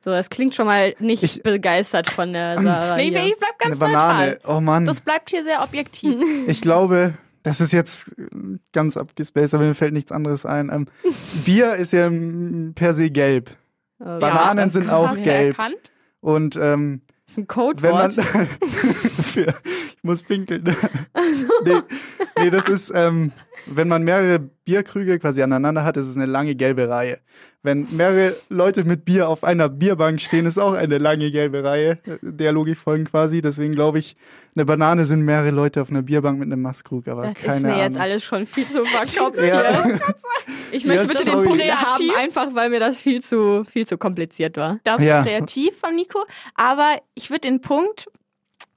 so, 0.00 0.10
das 0.10 0.30
klingt 0.30 0.54
schon 0.54 0.66
mal 0.66 0.94
nicht 1.00 1.22
Ich- 1.24 1.42
begeistert 1.42 2.08
von 2.08 2.32
der 2.32 2.56
Sarah. 2.62 2.96
Nee, 2.96 3.08
ich 3.08 3.36
bleib 3.38 3.58
ganz 3.58 3.72
Eine 3.72 3.76
Banane. 3.76 4.26
neutral. 4.30 4.56
Oh 4.56 4.60
Mann. 4.60 4.84
Das 4.86 5.00
bleibt 5.00 5.30
hier 5.30 5.42
sehr 5.42 5.62
objektiv. 5.64 6.20
Ich 6.46 6.60
glaube, 6.60 7.14
das 7.42 7.60
ist 7.60 7.72
jetzt 7.72 8.14
ganz 8.72 8.96
abgespaced, 8.96 9.54
aber 9.54 9.64
mir 9.64 9.74
fällt 9.74 9.92
nichts 9.92 10.12
anderes 10.12 10.46
ein. 10.46 10.70
Ähm, 10.72 10.86
Bier 11.44 11.74
ist 11.76 11.92
ja 11.92 12.10
per 12.74 12.94
se 12.94 13.10
gelb. 13.10 13.50
Oh, 14.00 14.18
Bananen 14.18 14.70
sind 14.70 14.90
auch 14.90 15.14
gelb. 15.14 15.58
Erkannt? 15.58 15.92
Und 16.20 16.56
ähm, 16.60 17.02
Das 17.24 17.36
ist 17.36 17.38
ein 17.38 17.82
wenn 17.82 17.92
man. 17.92 18.10
Codewort. 18.14 19.62
ich 19.96 20.02
muss 20.02 20.22
pinkeln. 20.22 20.64
nee, 21.64 21.80
nee, 22.38 22.50
das 22.50 22.68
ist, 22.68 22.92
ähm, 22.94 23.32
wenn 23.66 23.88
man 23.88 24.02
mehrere 24.04 24.48
Bierkrüge 24.68 25.18
quasi 25.18 25.42
aneinander 25.42 25.82
hat, 25.82 25.96
ist 25.96 26.06
es 26.08 26.16
eine 26.16 26.26
lange 26.26 26.54
gelbe 26.54 26.90
Reihe. 26.90 27.18
Wenn 27.62 27.86
mehrere 27.96 28.34
Leute 28.50 28.84
mit 28.84 29.06
Bier 29.06 29.26
auf 29.30 29.42
einer 29.42 29.70
Bierbank 29.70 30.20
stehen, 30.20 30.44
ist 30.44 30.58
auch 30.58 30.74
eine 30.74 30.98
lange 30.98 31.30
gelbe 31.30 31.64
Reihe. 31.64 31.98
Der 32.20 32.52
Logik 32.52 32.76
folgen 32.76 33.06
quasi. 33.06 33.40
Deswegen 33.40 33.72
glaube 33.72 33.98
ich, 33.98 34.14
eine 34.54 34.66
Banane 34.66 35.06
sind 35.06 35.22
mehrere 35.22 35.52
Leute 35.52 35.80
auf 35.80 35.88
einer 35.90 36.02
Bierbank 36.02 36.38
mit 36.38 36.46
einem 36.52 36.60
Maßkrug, 36.60 37.08
aber 37.08 37.22
Das 37.28 37.34
keine 37.36 37.54
ist 37.56 37.62
mir 37.62 37.68
Ahnung. 37.70 37.82
jetzt 37.84 37.98
alles 37.98 38.24
schon 38.24 38.44
viel 38.44 38.66
zu 38.66 38.84
verkopft 38.84 39.40
Ja. 39.42 39.84
Ich 40.70 40.84
möchte 40.84 41.06
Ja, 41.06 41.08
bitte 41.08 41.24
den. 41.24 41.32
Punkt 41.44 41.62
Kreativ. 41.62 41.82
haben, 41.82 42.10
einfach 42.18 42.54
weil 42.54 42.68
mir 42.68 42.80
das 42.80 43.00
viel 43.00 43.22
zu, 43.22 43.64
viel 43.64 43.86
zu 43.86 43.96
kompliziert 43.96 44.58
war. 44.58 44.80
Das 44.84 45.02
Ja. 45.02 45.20
ist 45.20 45.26
kreativ 45.26 45.78
von 45.80 45.94
Nico. 45.94 46.18
Aber 46.56 46.98
ich 47.14 47.30
würde 47.30 47.40
den 47.40 47.62
Punkt, 47.62 48.06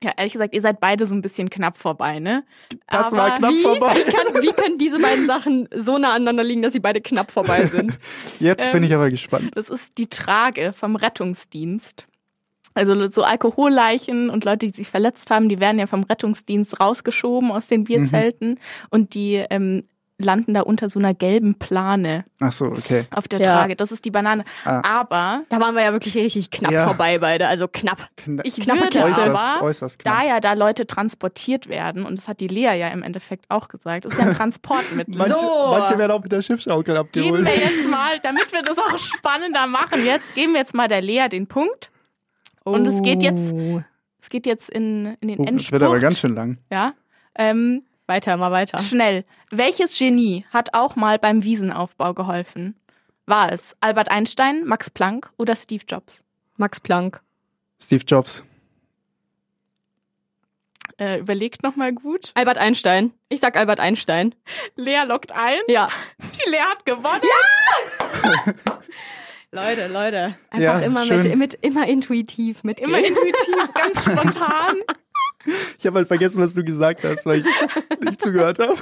ja, 0.03 0.13
ehrlich 0.17 0.33
gesagt, 0.33 0.55
ihr 0.55 0.61
seid 0.61 0.79
beide 0.79 1.05
so 1.05 1.13
ein 1.13 1.21
bisschen 1.21 1.49
knapp 1.49 1.77
vorbei, 1.77 2.19
ne? 2.19 2.43
Das 2.87 3.13
Aber 3.13 3.17
war 3.17 3.37
knapp 3.37 3.51
Wie, 3.51 3.61
vorbei. 3.61 3.95
wie, 3.95 4.11
kann, 4.11 4.43
wie 4.43 4.51
können 4.51 4.77
diese 4.77 4.99
beiden 4.99 5.27
Sachen 5.27 5.69
so 5.75 5.97
nah 5.97 6.13
aneinander 6.13 6.43
liegen, 6.43 6.61
dass 6.63 6.73
sie 6.73 6.79
beide 6.79 7.01
knapp 7.01 7.29
vorbei 7.29 7.65
sind? 7.65 7.99
Jetzt 8.39 8.67
Ähm, 8.67 8.73
bin 8.73 8.83
ich 8.83 8.95
aber 8.95 9.09
gespannt. 9.11 9.51
Das 9.55 9.69
ist 9.69 9.97
die 9.97 10.07
Trage 10.07 10.73
vom 10.73 10.95
Rettungsdienst. 10.95 12.07
Also 12.73 13.11
so 13.11 13.23
Alkoholleichen 13.23 14.29
und 14.29 14.45
Leute, 14.45 14.67
die 14.67 14.75
sich 14.75 14.87
verletzt 14.87 15.29
haben, 15.29 15.49
die 15.49 15.59
werden 15.59 15.77
ja 15.77 15.87
vom 15.87 16.03
Rettungsdienst 16.03 16.79
rausgeschoben 16.79 17.51
aus 17.51 17.67
den 17.67 17.83
Bierzelten 17.83 18.59
und 18.89 19.13
die 19.13 19.43
ähm, 19.49 19.83
landen 20.21 20.53
da 20.53 20.61
unter 20.61 20.89
so 20.89 20.99
einer 20.99 21.13
gelben 21.13 21.55
Plane 21.59 22.25
Ach 22.39 22.51
so, 22.51 22.65
okay. 22.65 23.05
auf 23.15 23.27
der 23.27 23.39
Ja. 23.39 23.57
Trage. 23.57 23.75
Das 23.75 23.91
ist 23.91 24.05
die 24.05 24.11
Banane. 24.11 24.43
Ah. 24.65 24.81
Aber 24.99 25.43
Da 25.49 25.59
waren 25.59 25.75
wir 25.75 25.83
ja 25.83 25.91
wirklich 25.91 26.15
richtig 26.15 26.49
knapp 26.51 26.71
Ja. 26.71 26.85
vorbei 26.85 27.17
beide, 27.19 27.47
also 27.47 27.67
knapp. 27.67 28.09
Kna 28.17 28.43
ich 28.45 28.55
Knappe 28.59 28.81
würde 28.81 28.99
äußerst, 28.99 29.27
aber, 29.27 29.63
äußerst 29.63 29.99
knapp. 29.99 30.19
da 30.21 30.27
ja 30.27 30.39
da 30.39 30.53
Leute 30.53 30.87
transportiert 30.87 31.67
werden, 31.69 32.05
und 32.05 32.17
das 32.17 32.27
hat 32.27 32.39
die 32.39 32.47
Lea 32.47 32.77
ja 32.79 32.87
im 32.89 33.03
Endeffekt 33.03 33.45
auch 33.49 33.67
gesagt, 33.67 34.05
ist 34.05 34.17
ja 34.17 34.25
ein 34.25 34.35
Transportmittel. 34.35 35.15
Manche, 35.17 35.35
So. 35.35 35.47
manche 35.71 35.97
werden 35.97 36.11
auch 36.11 36.21
mit 36.23 36.31
der 36.31 36.41
Schiffschaukel 36.41 36.95
Geben 36.95 36.99
abgeholt. 37.37 37.45
wir 37.45 37.55
jetzt 37.55 37.89
mal, 37.89 38.19
damit 38.23 38.51
wir 38.51 38.61
das 38.61 38.77
auch 38.77 38.97
spannender 38.97 39.67
machen, 39.67 40.05
jetzt 40.05 40.35
geben 40.35 40.53
wir 40.53 40.59
jetzt 40.59 40.73
mal 40.73 40.87
der 40.87 41.01
Lea 41.01 41.27
den 41.29 41.47
Punkt. 41.47 41.89
Und 42.63 42.87
es 42.87 43.01
geht 43.01 43.23
jetzt, 43.23 43.53
Oh. 43.53 43.81
es 44.21 44.29
geht 44.29 44.45
jetzt 44.45 44.69
in, 44.69 45.17
in 45.21 45.27
den 45.29 45.39
Oh, 45.39 45.43
das 45.43 45.51
Endspurt. 45.51 45.81
wird 45.81 45.89
aber 45.89 45.99
ganz 45.99 46.19
schön 46.19 46.35
lang. 46.35 46.57
ja. 46.71 46.93
Ähm, 47.35 47.83
Weiter, 48.11 48.35
mal 48.35 48.51
weiter. 48.51 48.77
Schnell. 48.79 49.23
Welches 49.51 49.97
Genie 49.97 50.45
hat 50.51 50.73
auch 50.73 50.97
mal 50.97 51.17
beim 51.17 51.45
Wiesenaufbau 51.45 52.13
geholfen? 52.13 52.75
War 53.25 53.53
es 53.53 53.73
Albert 53.79 54.11
Einstein, 54.11 54.65
Max 54.65 54.89
Planck 54.89 55.31
oder 55.37 55.55
Steve 55.55 55.85
Jobs? 55.87 56.21
Max 56.57 56.81
Planck. 56.81 57.21
Steve 57.81 58.03
Jobs. 58.05 58.43
Äh, 60.99 61.19
überlegt 61.19 61.63
nochmal 61.63 61.93
gut. 61.93 62.31
Albert 62.33 62.57
Einstein. 62.57 63.13
Ich 63.29 63.39
sag 63.39 63.55
Albert 63.55 63.79
Einstein. 63.79 64.35
Lea 64.75 65.03
lockt 65.07 65.31
ein. 65.31 65.61
Ja. 65.69 65.87
Die 66.19 66.49
Lea 66.49 66.57
hat 66.59 66.85
gewonnen. 66.85 67.21
Leute, 69.53 69.87
Leute. 69.87 70.35
Einfach 70.49 70.59
Ja, 70.59 70.79
immer 70.79 71.05
schön. 71.05 71.19
mit, 71.23 71.37
mit, 71.37 71.53
immer 71.61 71.87
intuitiv 71.87 72.65
mitgehen. 72.65 72.89
Immer 72.89 72.99
intuitiv, 72.99 73.73
ganz 73.73 74.01
spontan. 74.01 74.75
Ich 75.79 75.87
habe 75.87 75.97
halt 75.97 76.07
vergessen, 76.07 76.39
was 76.39 76.53
du 76.53 76.63
gesagt 76.63 77.03
hast, 77.03 77.25
weil 77.25 77.39
ich 77.39 77.45
nicht 78.09 78.21
zugehört 78.21 78.59
habe. 78.59 78.75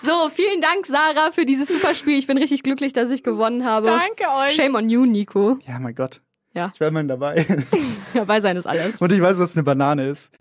So, 0.00 0.28
vielen 0.32 0.60
Dank, 0.60 0.86
Sarah, 0.86 1.30
für 1.32 1.44
dieses 1.44 1.68
super 1.68 1.94
Spiel. 1.94 2.18
Ich 2.18 2.26
bin 2.26 2.38
richtig 2.38 2.62
glücklich, 2.62 2.92
dass 2.92 3.10
ich 3.10 3.22
gewonnen 3.22 3.64
habe. 3.64 3.86
Danke 3.86 4.24
euch. 4.38 4.54
Shame 4.54 4.74
on 4.76 4.88
you, 4.88 5.06
Nico. 5.06 5.58
Ja, 5.66 5.78
mein 5.78 5.94
Gott. 5.94 6.20
Ja. 6.54 6.70
Ich 6.74 6.80
wäre 6.80 6.90
mal 6.90 7.06
dabei. 7.06 7.46
Dabei 8.14 8.40
sein 8.40 8.56
ist 8.56 8.66
alles. 8.66 9.00
Und 9.00 9.12
ich 9.12 9.20
weiß, 9.20 9.38
was 9.38 9.54
eine 9.54 9.62
Banane 9.64 10.06
ist. 10.06 10.36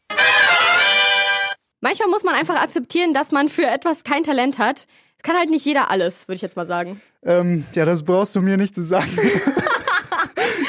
Manchmal 1.82 2.10
muss 2.10 2.24
man 2.24 2.34
einfach 2.34 2.60
akzeptieren, 2.62 3.14
dass 3.14 3.32
man 3.32 3.50
für 3.50 3.66
etwas 3.66 4.04
kein 4.04 4.24
Talent 4.24 4.58
hat. 4.58 4.88
Es 5.18 5.24
kann 5.24 5.36
halt 5.36 5.50
nicht 5.50 5.66
jeder 5.66 5.92
alles, 5.92 6.28
würde 6.28 6.38
ich 6.38 6.42
jetzt 6.42 6.56
mal 6.56 6.66
sagen. 6.66 7.02
Ähm, 7.24 7.66
ja, 7.74 7.86
das 7.86 8.04
brauchst 8.04 8.36
du 8.36 8.42
mir 8.42 8.58
nicht 8.58 8.74
zu 8.74 8.84
sagen. 8.84 9.10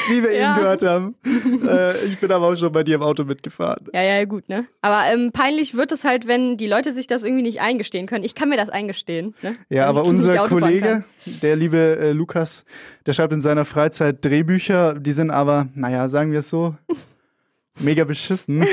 Wie 0.09 0.23
wir 0.23 0.33
Ja. 0.33 0.51
eben 0.53 0.59
gehört 0.61 0.83
haben. 0.83 1.15
Äh, 1.69 1.91
ich 2.05 2.19
bin 2.19 2.31
aber 2.31 2.47
auch 2.47 2.55
schon 2.55 2.71
bei 2.71 2.83
dir 2.83 2.95
im 2.95 3.01
Auto 3.01 3.23
mitgefahren. 3.25 3.85
Ja, 3.93 4.01
ja, 4.01 4.25
gut, 4.25 4.47
ne? 4.49 4.65
Aber 4.81 5.03
ähm, 5.11 5.31
peinlich 5.31 5.75
wird 5.75 5.91
es 5.91 6.03
halt, 6.03 6.25
wenn 6.27 6.57
die 6.57 6.67
Leute 6.67 6.91
sich 6.91 7.05
das 7.07 7.23
irgendwie 7.23 7.43
nicht 7.43 7.61
eingestehen 7.61 8.07
können. 8.07 8.23
Ich 8.23 8.33
kann 8.33 8.49
mir 8.49 8.57
das 8.57 8.69
eingestehen. 8.69 9.35
Ne? 9.41 9.55
Ja, 9.69 9.85
Dass 9.87 9.97
aber 9.97 10.05
unser 10.07 10.47
Kollege, 10.47 11.03
der 11.25 11.55
liebe 11.55 11.77
äh, 11.99 12.11
Lukas, 12.11 12.65
der 13.05 13.13
schreibt 13.13 13.33
in 13.33 13.41
seiner 13.41 13.65
Freizeit 13.65 14.23
Drehbücher, 14.23 14.95
die 14.95 15.11
sind 15.11 15.31
aber, 15.31 15.67
naja, 15.75 16.07
sagen 16.07 16.31
wir 16.31 16.39
es 16.39 16.49
so, 16.49 16.75
mega 17.79 18.03
beschissen. 18.05 18.65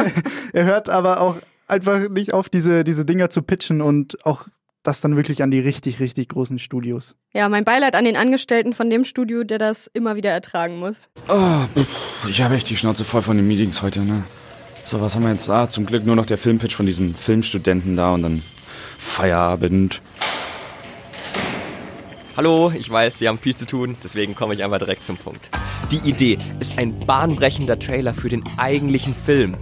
er 0.52 0.64
hört 0.64 0.88
aber 0.88 1.20
auch 1.20 1.36
einfach 1.68 2.08
nicht 2.08 2.32
auf, 2.32 2.48
diese, 2.48 2.84
diese 2.84 3.04
Dinger 3.04 3.30
zu 3.30 3.42
pitchen 3.42 3.80
und 3.82 4.24
auch 4.24 4.46
das 4.86 5.00
dann 5.00 5.16
wirklich 5.16 5.42
an 5.42 5.50
die 5.50 5.60
richtig, 5.60 6.00
richtig 6.00 6.28
großen 6.28 6.58
Studios. 6.58 7.16
Ja, 7.32 7.48
mein 7.48 7.64
Beileid 7.64 7.94
an 7.94 8.04
den 8.04 8.16
Angestellten 8.16 8.72
von 8.72 8.90
dem 8.90 9.04
Studio, 9.04 9.44
der 9.44 9.58
das 9.58 9.88
immer 9.92 10.16
wieder 10.16 10.30
ertragen 10.30 10.78
muss. 10.78 11.10
Oh, 11.28 11.64
pff, 11.74 12.28
ich 12.28 12.42
habe 12.42 12.54
echt 12.54 12.70
die 12.70 12.76
Schnauze 12.76 13.04
voll 13.04 13.22
von 13.22 13.36
den 13.36 13.46
Meetings 13.46 13.82
heute, 13.82 14.00
ne? 14.00 14.24
So, 14.84 15.00
was 15.00 15.14
haben 15.14 15.24
wir 15.24 15.32
jetzt 15.32 15.48
da? 15.48 15.68
Zum 15.68 15.84
Glück 15.84 16.06
nur 16.06 16.14
noch 16.14 16.26
der 16.26 16.38
Filmpitch 16.38 16.76
von 16.76 16.86
diesem 16.86 17.14
Filmstudenten 17.14 17.96
da 17.96 18.14
und 18.14 18.22
dann 18.22 18.42
Feierabend. 18.98 20.00
Hallo, 22.36 22.72
ich 22.78 22.88
weiß, 22.90 23.18
Sie 23.18 23.28
haben 23.28 23.38
viel 23.38 23.56
zu 23.56 23.64
tun, 23.64 23.96
deswegen 24.04 24.34
komme 24.34 24.54
ich 24.54 24.62
einmal 24.62 24.78
direkt 24.78 25.06
zum 25.06 25.16
Punkt. 25.16 25.48
Die 25.90 26.08
Idee 26.08 26.38
ist 26.60 26.78
ein 26.78 26.98
bahnbrechender 27.00 27.78
Trailer 27.78 28.14
für 28.14 28.28
den 28.28 28.44
eigentlichen 28.58 29.14
Film. 29.14 29.56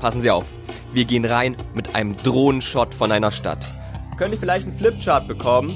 Passen 0.00 0.20
Sie 0.20 0.30
auf, 0.30 0.46
wir 0.92 1.04
gehen 1.04 1.24
rein 1.24 1.56
mit 1.74 1.94
einem 1.94 2.16
Drohnenshot 2.16 2.94
von 2.94 3.12
einer 3.12 3.30
Stadt. 3.30 3.64
Könnte 4.16 4.34
ich 4.34 4.40
vielleicht 4.40 4.66
einen 4.66 4.76
Flipchart 4.76 5.26
bekommen? 5.26 5.74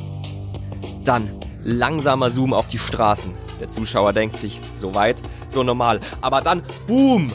Dann 1.04 1.28
langsamer 1.64 2.30
Zoom 2.30 2.52
auf 2.52 2.68
die 2.68 2.78
Straßen. 2.78 3.34
Der 3.60 3.68
Zuschauer 3.68 4.12
denkt 4.12 4.38
sich, 4.38 4.60
so 4.76 4.94
weit, 4.94 5.16
so 5.48 5.62
normal. 5.62 6.00
Aber 6.20 6.40
dann, 6.40 6.62
boom! 6.86 7.28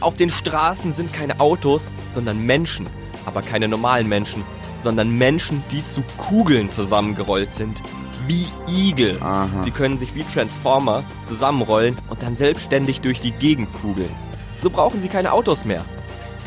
Auf 0.00 0.16
den 0.16 0.30
Straßen 0.30 0.92
sind 0.92 1.12
keine 1.12 1.40
Autos, 1.40 1.92
sondern 2.10 2.44
Menschen. 2.44 2.86
Aber 3.24 3.40
keine 3.40 3.68
normalen 3.68 4.08
Menschen, 4.08 4.44
sondern 4.82 5.16
Menschen, 5.16 5.62
die 5.70 5.86
zu 5.86 6.02
Kugeln 6.18 6.70
zusammengerollt 6.70 7.52
sind. 7.52 7.82
Wie 8.26 8.46
Igel. 8.68 9.18
Aha. 9.22 9.62
Sie 9.64 9.70
können 9.70 9.98
sich 9.98 10.14
wie 10.14 10.24
Transformer 10.24 11.04
zusammenrollen 11.24 11.96
und 12.10 12.22
dann 12.22 12.36
selbstständig 12.36 13.00
durch 13.00 13.20
die 13.20 13.32
Gegend 13.32 13.72
kugeln. 13.72 14.10
So 14.58 14.70
brauchen 14.70 15.00
sie 15.00 15.08
keine 15.08 15.32
Autos 15.32 15.64
mehr. 15.64 15.84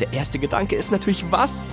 Der 0.00 0.12
erste 0.12 0.38
Gedanke 0.38 0.76
ist 0.76 0.90
natürlich 0.90 1.24
was? 1.30 1.66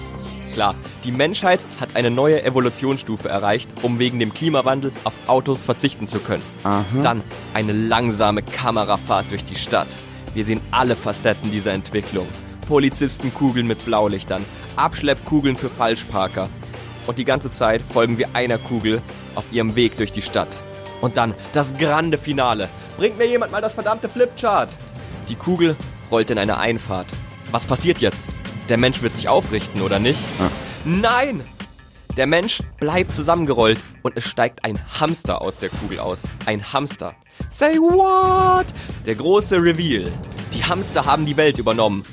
Klar, 0.53 0.75
die 1.03 1.11
Menschheit 1.11 1.65
hat 1.79 1.95
eine 1.95 2.11
neue 2.11 2.43
Evolutionsstufe 2.43 3.27
erreicht, 3.27 3.71
um 3.81 3.97
wegen 3.97 4.19
dem 4.19 4.35
Klimawandel 4.35 4.91
auf 5.03 5.13
Autos 5.25 5.65
verzichten 5.65 6.05
zu 6.05 6.19
können. 6.19 6.43
Aha. 6.63 6.83
Dann 7.01 7.23
eine 7.55 7.73
langsame 7.73 8.43
Kamerafahrt 8.43 9.31
durch 9.31 9.43
die 9.43 9.55
Stadt. 9.55 9.87
Wir 10.35 10.45
sehen 10.45 10.61
alle 10.69 10.95
Facetten 10.95 11.51
dieser 11.51 11.73
Entwicklung. 11.73 12.27
Polizistenkugeln 12.67 13.65
mit 13.65 13.83
Blaulichtern, 13.83 14.45
Abschleppkugeln 14.75 15.55
für 15.55 15.71
Falschparker. 15.71 16.49
Und 17.07 17.17
die 17.17 17.25
ganze 17.25 17.49
Zeit 17.49 17.81
folgen 17.81 18.19
wir 18.19 18.29
einer 18.33 18.59
Kugel 18.59 19.01
auf 19.33 19.51
ihrem 19.51 19.75
Weg 19.75 19.97
durch 19.97 20.11
die 20.11 20.21
Stadt. 20.21 20.55
Und 21.01 21.17
dann 21.17 21.33
das 21.53 21.75
grande 21.77 22.19
Finale. 22.19 22.69
Bringt 22.97 23.17
mir 23.17 23.27
jemand 23.27 23.51
mal 23.51 23.61
das 23.61 23.73
verdammte 23.73 24.07
Flipchart. 24.07 24.69
Die 25.29 25.35
Kugel 25.35 25.75
rollt 26.11 26.29
in 26.29 26.37
eine 26.37 26.59
Einfahrt. 26.59 27.07
Was 27.51 27.65
passiert 27.65 27.97
jetzt? 27.97 28.29
Der 28.69 28.77
Mensch 28.77 29.01
wird 29.01 29.15
sich 29.15 29.27
aufrichten, 29.27 29.81
oder 29.81 29.99
nicht? 29.99 30.19
Nein! 30.85 31.41
Der 32.15 32.27
Mensch 32.27 32.59
bleibt 32.79 33.15
zusammengerollt 33.15 33.83
und 34.03 34.15
es 34.15 34.25
steigt 34.25 34.63
ein 34.63 34.79
Hamster 34.99 35.41
aus 35.41 35.57
der 35.57 35.69
Kugel 35.69 35.99
aus. 35.99 36.23
Ein 36.45 36.71
Hamster. 36.71 37.15
Say 37.49 37.77
what? 37.77 38.67
Der 39.05 39.15
große 39.15 39.57
Reveal. 39.57 40.03
Die 40.53 40.63
Hamster 40.63 41.05
haben 41.05 41.25
die 41.25 41.35
Welt 41.37 41.57
übernommen 41.57 42.05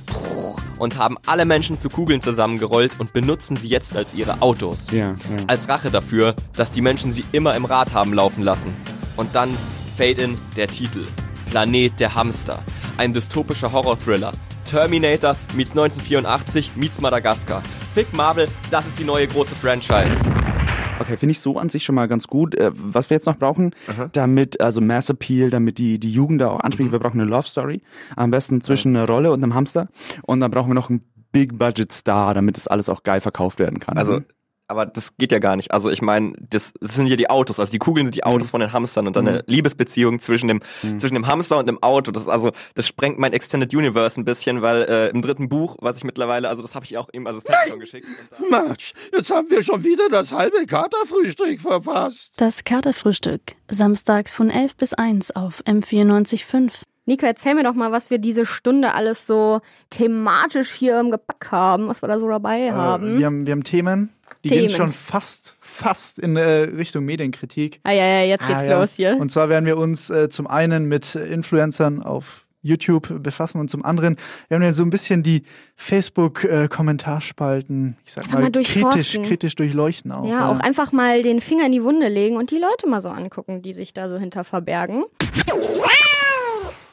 und 0.79 0.97
haben 0.97 1.19
alle 1.27 1.45
Menschen 1.45 1.79
zu 1.79 1.91
Kugeln 1.91 2.23
zusammengerollt 2.23 2.99
und 2.99 3.13
benutzen 3.13 3.57
sie 3.57 3.69
jetzt 3.69 3.95
als 3.95 4.15
ihre 4.15 4.41
Autos. 4.41 4.91
Ja, 4.91 5.11
ja. 5.11 5.17
Als 5.47 5.69
Rache 5.69 5.91
dafür, 5.91 6.35
dass 6.57 6.73
die 6.73 6.81
Menschen 6.81 7.13
sie 7.13 7.25
immer 7.33 7.55
im 7.55 7.67
Rad 7.67 7.93
haben 7.93 8.15
laufen 8.15 8.43
lassen. 8.43 8.75
Und 9.17 9.35
dann 9.35 9.55
Fade 9.99 10.23
in 10.23 10.39
der 10.57 10.69
Titel. 10.69 11.07
Planet 11.51 12.01
der 12.01 12.15
Hamster. 12.15 12.65
Ein 12.97 13.13
dystopischer 13.13 13.71
Horror-Thriller. 13.71 14.33
Terminator 14.71 15.35
meets 15.57 15.73
1984 15.73 16.77
meets 16.77 17.01
Madagaskar. 17.01 17.61
Fick 17.93 18.15
Marvel, 18.15 18.47
das 18.71 18.87
ist 18.87 19.01
die 19.01 19.05
neue 19.05 19.27
große 19.27 19.57
Franchise. 19.57 20.17
Okay, 21.01 21.17
finde 21.17 21.33
ich 21.33 21.41
so 21.41 21.59
an 21.59 21.71
sich 21.71 21.83
schon 21.83 21.97
mal 21.97 22.07
ganz 22.07 22.29
gut. 22.29 22.55
Äh, 22.55 22.71
was 22.73 23.11
wir 23.11 23.17
jetzt 23.17 23.27
noch 23.27 23.37
brauchen, 23.37 23.75
damit, 24.13 24.61
also 24.61 24.81
Mass 24.81 25.11
Appeal, 25.11 25.51
damit 25.51 25.79
die, 25.79 25.99
die 25.99 26.13
Jugend 26.13 26.41
da 26.41 26.51
auch 26.51 26.61
ansprechen, 26.61 26.93
wir 26.93 27.01
brauchen 27.01 27.21
eine 27.21 27.29
Love 27.29 27.49
Story. 27.49 27.83
Am 28.15 28.31
besten 28.31 28.61
zwischen 28.61 28.95
einer 28.95 29.09
Rolle 29.09 29.33
und 29.33 29.43
einem 29.43 29.55
Hamster. 29.55 29.89
Und 30.23 30.39
dann 30.39 30.53
brauchen 30.53 30.71
wir 30.71 30.75
noch 30.75 30.89
einen 30.89 31.01
Big 31.33 31.59
Budget 31.59 31.91
Star, 31.93 32.35
damit 32.35 32.57
das 32.57 32.69
alles 32.69 32.89
auch 32.89 33.03
geil 33.03 33.21
verkauft 33.21 33.59
werden 33.59 33.81
kann. 33.81 33.99
Also, 33.99 34.21
aber 34.71 34.87
das 34.87 35.17
geht 35.17 35.33
ja 35.33 35.39
gar 35.39 35.57
nicht. 35.57 35.73
Also 35.73 35.91
ich 35.91 36.01
meine, 36.01 36.33
das, 36.49 36.75
das 36.81 36.95
sind 36.95 37.09
ja 37.09 37.17
die 37.17 37.29
Autos. 37.29 37.59
Also 37.59 37.73
die 37.73 37.79
Kugeln 37.79 38.07
sind 38.07 38.15
die 38.15 38.25
Autos 38.25 38.51
von 38.51 38.61
den 38.61 38.73
Hamstern 38.73 39.07
und 39.07 39.17
dann 39.17 39.29
eine 39.29 39.43
Liebesbeziehung 39.47 40.21
zwischen 40.21 40.49
dem 40.49 40.61
zwischen 40.99 41.15
dem 41.15 41.27
Hamster 41.27 41.59
und 41.59 41.67
dem 41.67 41.83
Auto. 41.83 42.13
Das 42.13 42.29
also 42.29 42.53
das 42.75 42.87
sprengt 42.87 43.19
mein 43.19 43.33
Extended 43.33 43.75
Universe 43.75 44.21
ein 44.21 44.25
bisschen, 44.25 44.63
weil 44.63 44.83
äh, 44.83 45.09
im 45.09 45.23
dritten 45.23 45.49
Buch, 45.49 45.77
was 45.81 45.99
ich 45.99 46.05
mittlerweile, 46.05 46.49
also 46.49 46.63
das 46.63 46.75
habe 46.75 46.85
ich 46.85 46.97
auch 46.97 47.09
eben 47.13 47.27
Assistenten 47.27 47.71
schon 47.71 47.81
geschickt. 47.81 48.07
Mensch, 48.51 48.93
jetzt 49.13 49.31
haben 49.31 49.51
wir 49.51 49.63
schon 49.63 49.85
wieder 49.85 50.09
das 50.09 50.33
halbe 50.33 50.65
Katerfrühstück 50.67 51.61
verpasst. 51.61 52.35
Das 52.37 52.65
Katerfrühstück. 52.65 53.43
Samstags 53.69 54.33
von 54.33 54.51
11 54.51 54.77
bis 54.77 54.95
1 54.95 55.33
auf 55.33 55.63
M94.5. 55.65 56.73
Nico, 57.07 57.27
erzähl 57.27 57.55
mir 57.57 57.65
doch 57.65 57.75
mal, 57.75 57.91
was 57.91 58.11
wir 58.11 58.19
diese 58.19 58.47
Stunde 58.47 58.95
alles 58.95 59.27
so 59.27 59.63
thematisch 59.91 60.71
hier 60.71 61.01
im 61.01 61.11
Gepäck 61.11 61.51
haben, 61.51 61.89
was 61.89 62.03
wir 62.03 62.09
da 62.09 62.19
so 62.21 62.29
dabei 62.29 62.73
haben. 62.73 63.17
Äh, 63.17 63.19
wir 63.19 63.27
haben. 63.27 63.47
Wir 63.47 63.53
haben 63.53 63.65
Themen, 63.65 64.11
die 64.45 64.49
Themen. 64.49 64.67
gehen 64.69 64.77
schon 64.77 64.93
fast, 64.93 65.57
fast 65.61 66.19
in 66.19 66.37
äh, 66.37 66.41
Richtung 66.43 67.05
Medienkritik. 67.05 67.81
ah 67.85 67.93
ja, 67.93 68.05
ja, 68.07 68.23
jetzt 68.25 68.47
geht's 68.47 68.63
Ah, 68.63 68.67
ja. 68.67 68.81
los 68.81 68.95
hier. 68.95 69.17
Und 69.19 69.31
zwar 69.31 69.49
werden 69.49 69.67
wir 69.67 69.77
uns 69.79 70.11
äh, 70.11 70.29
zum 70.29 70.47
einen 70.47 70.87
mit 70.87 71.15
äh, 71.15 71.27
Influencern 71.27 72.03
auf 72.03 72.47
YouTube 72.63 73.23
befassen 73.23 73.59
und 73.59 73.71
zum 73.71 73.83
anderen 73.87 74.17
werden 74.51 74.63
wir 74.63 74.75
so 74.75 74.83
ein 74.83 74.91
bisschen 74.91 75.23
die 75.23 75.45
Facebook-Kommentarspalten, 75.77 77.97
ich 78.05 78.13
sag 78.13 78.25
Einfach 78.25 78.41
mal, 78.41 78.51
mal 78.51 78.63
kritisch, 78.63 79.19
kritisch 79.23 79.55
durchleuchten 79.57 80.13
auch. 80.13 80.29
ja, 80.29 80.51
auch 80.51 80.61
einfach 80.61 80.93
mal 80.93 81.23
den 81.23 81.41
Finger 81.41 81.65
in 81.65 81.73
die 81.73 81.83
Wunde 81.83 82.09
legen 82.09 82.37
und 82.37 82.51
die 82.51 82.59
Leute 82.59 82.87
mal 82.87 83.01
so 83.01 83.09
angucken, 83.09 83.63
die 83.63 83.73
sich 83.73 83.95
da 83.95 84.11
so 84.11 84.19
hinter 84.19 84.45
verbergen. 84.45 85.05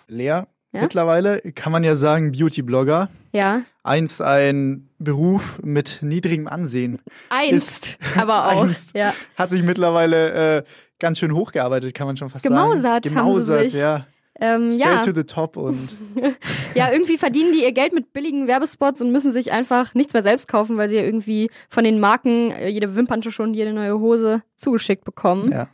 Lea, 0.08 0.44
Ja? 0.77 0.84
mittlerweile 0.84 1.41
kann 1.53 1.72
man 1.72 1.84
ja 1.84 1.96
sagen, 1.96 2.31
Beauty-Blogger. 2.31 3.10
Ja, 3.34 3.62
Einst 3.84 4.22
ein 4.22 4.89
Beruf 5.00 5.62
mit 5.63 6.00
niedrigem 6.01 6.48
Ansehen. 6.48 7.00
einst, 7.29 7.98
aber 8.17 8.48
auch. 8.48 8.63
einst. 8.63 8.96
Ja. 8.96 9.13
Hat 9.36 9.50
sich 9.50 9.63
mittlerweile 9.63 10.57
äh, 10.57 10.63
ganz 11.00 11.19
schön 11.19 11.34
hochgearbeitet, 11.34 11.93
kann 11.93 12.07
man 12.07 12.17
schon 12.17 12.29
fast 12.29 12.43
Gemausert 12.43 12.81
sagen. 12.81 12.93
haben 12.93 13.03
sie 13.03 13.15
Gemausert, 13.15 13.69
sich. 13.69 13.79
ja. 13.79 14.05
Ähm, 14.39 14.69
Straight 14.69 14.86
ja. 14.86 15.01
to 15.01 15.12
the 15.15 15.24
top 15.24 15.57
und 15.57 15.96
ja, 16.75 16.91
irgendwie 16.91 17.17
verdienen 17.17 17.53
die 17.53 17.63
ihr 17.63 17.72
Geld 17.72 17.93
mit 17.93 18.13
billigen 18.13 18.46
Werbespots 18.46 19.01
und 19.01 19.12
müssen 19.12 19.31
sich 19.31 19.51
einfach 19.51 19.96
nichts 19.96 20.13
mehr 20.13 20.22
selbst 20.22 20.48
kaufen, 20.48 20.77
weil 20.77 20.89
sie 20.89 20.96
ja 20.98 21.01
irgendwie 21.01 21.50
von 21.69 21.84
den 21.84 22.00
Marken 22.00 22.51
äh, 22.51 22.67
jede 22.67 22.96
Wimperntusche 22.96 23.41
und 23.41 23.55
jede 23.55 23.74
neue 23.74 23.98
Hose 24.00 24.43
zugeschickt 24.55 25.05
bekommen. 25.05 25.51
ja. 25.51 25.67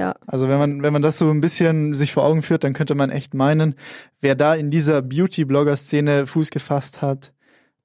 Ja. 0.00 0.14
Also 0.26 0.48
wenn 0.48 0.58
man, 0.58 0.82
wenn 0.82 0.92
man 0.94 1.02
das 1.02 1.18
so 1.18 1.30
ein 1.30 1.42
bisschen 1.42 1.92
sich 1.94 2.12
vor 2.12 2.24
Augen 2.24 2.42
führt, 2.42 2.64
dann 2.64 2.72
könnte 2.72 2.94
man 2.94 3.10
echt 3.10 3.34
meinen, 3.34 3.74
wer 4.20 4.34
da 4.34 4.54
in 4.54 4.70
dieser 4.70 5.02
Beauty-Blogger-Szene 5.02 6.26
Fuß 6.26 6.50
gefasst 6.50 7.02
hat, 7.02 7.32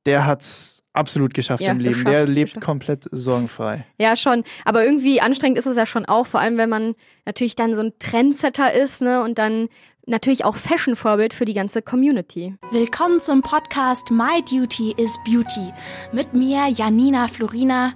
der 0.05 0.25
hat's 0.25 0.83
absolut 0.93 1.33
geschafft 1.33 1.61
Ja, 1.63 1.71
im 1.71 1.79
Leben. 1.79 1.93
geschafft, 1.95 2.13
der 2.13 2.27
lebt 2.27 2.53
geschafft. 2.53 2.65
komplett 2.65 3.05
sorgenfrei. 3.11 3.85
Ja, 3.99 4.15
schon. 4.15 4.43
Aber 4.63 4.85
irgendwie 4.85 5.19
anstrengend 5.19 5.57
ist 5.57 5.65
es 5.65 5.75
ja 5.75 5.85
schon 5.85 6.05
auch, 6.05 6.25
vor 6.27 6.39
allem 6.39 6.57
wenn 6.57 6.69
man 6.69 6.93
natürlich 7.25 7.55
dann 7.55 7.75
so 7.75 7.81
ein 7.81 7.91
Trendsetter 7.99 8.71
ist, 8.71 9.01
ne? 9.01 9.23
Und 9.23 9.39
dann 9.39 9.67
natürlich 10.07 10.45
auch 10.45 10.55
Fashion-Vorbild 10.55 11.33
für 11.33 11.45
die 11.45 11.53
ganze 11.53 11.81
Community. 11.81 12.55
Willkommen 12.71 13.19
zum 13.19 13.41
Podcast 13.41 14.11
My 14.11 14.41
Duty 14.43 14.93
is 14.97 15.17
Beauty. 15.25 15.73
Mit 16.11 16.33
mir, 16.33 16.67
Janina 16.67 17.27
Florina. 17.27 17.93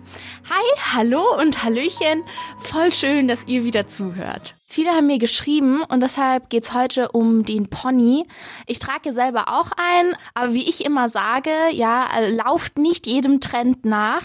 Hi, 0.49 0.95
hallo 0.95 1.23
und 1.39 1.63
Hallöchen. 1.63 2.23
Voll 2.59 2.91
schön, 2.91 3.27
dass 3.27 3.47
ihr 3.47 3.63
wieder 3.63 3.87
zuhört. 3.87 4.53
Viele 4.71 4.91
haben 4.91 5.07
mir 5.07 5.17
geschrieben 5.17 5.81
und 5.83 6.01
deshalb 6.01 6.49
geht's 6.49 6.73
heute 6.73 7.11
um 7.11 7.43
den 7.43 7.69
Pony. 7.69 8.25
Ich 8.67 8.79
trage 8.79 9.13
selber 9.13 9.45
auch 9.47 9.71
ein, 9.71 10.13
aber 10.35 10.53
wie 10.53 10.69
ich 10.69 10.85
immer 10.85 11.09
sage, 11.09 11.49
ja, 11.71 12.07
lauft 12.29 12.77
nicht 12.77 13.07
jedem 13.07 13.41
Trend 13.41 13.85
nach. 13.85 14.23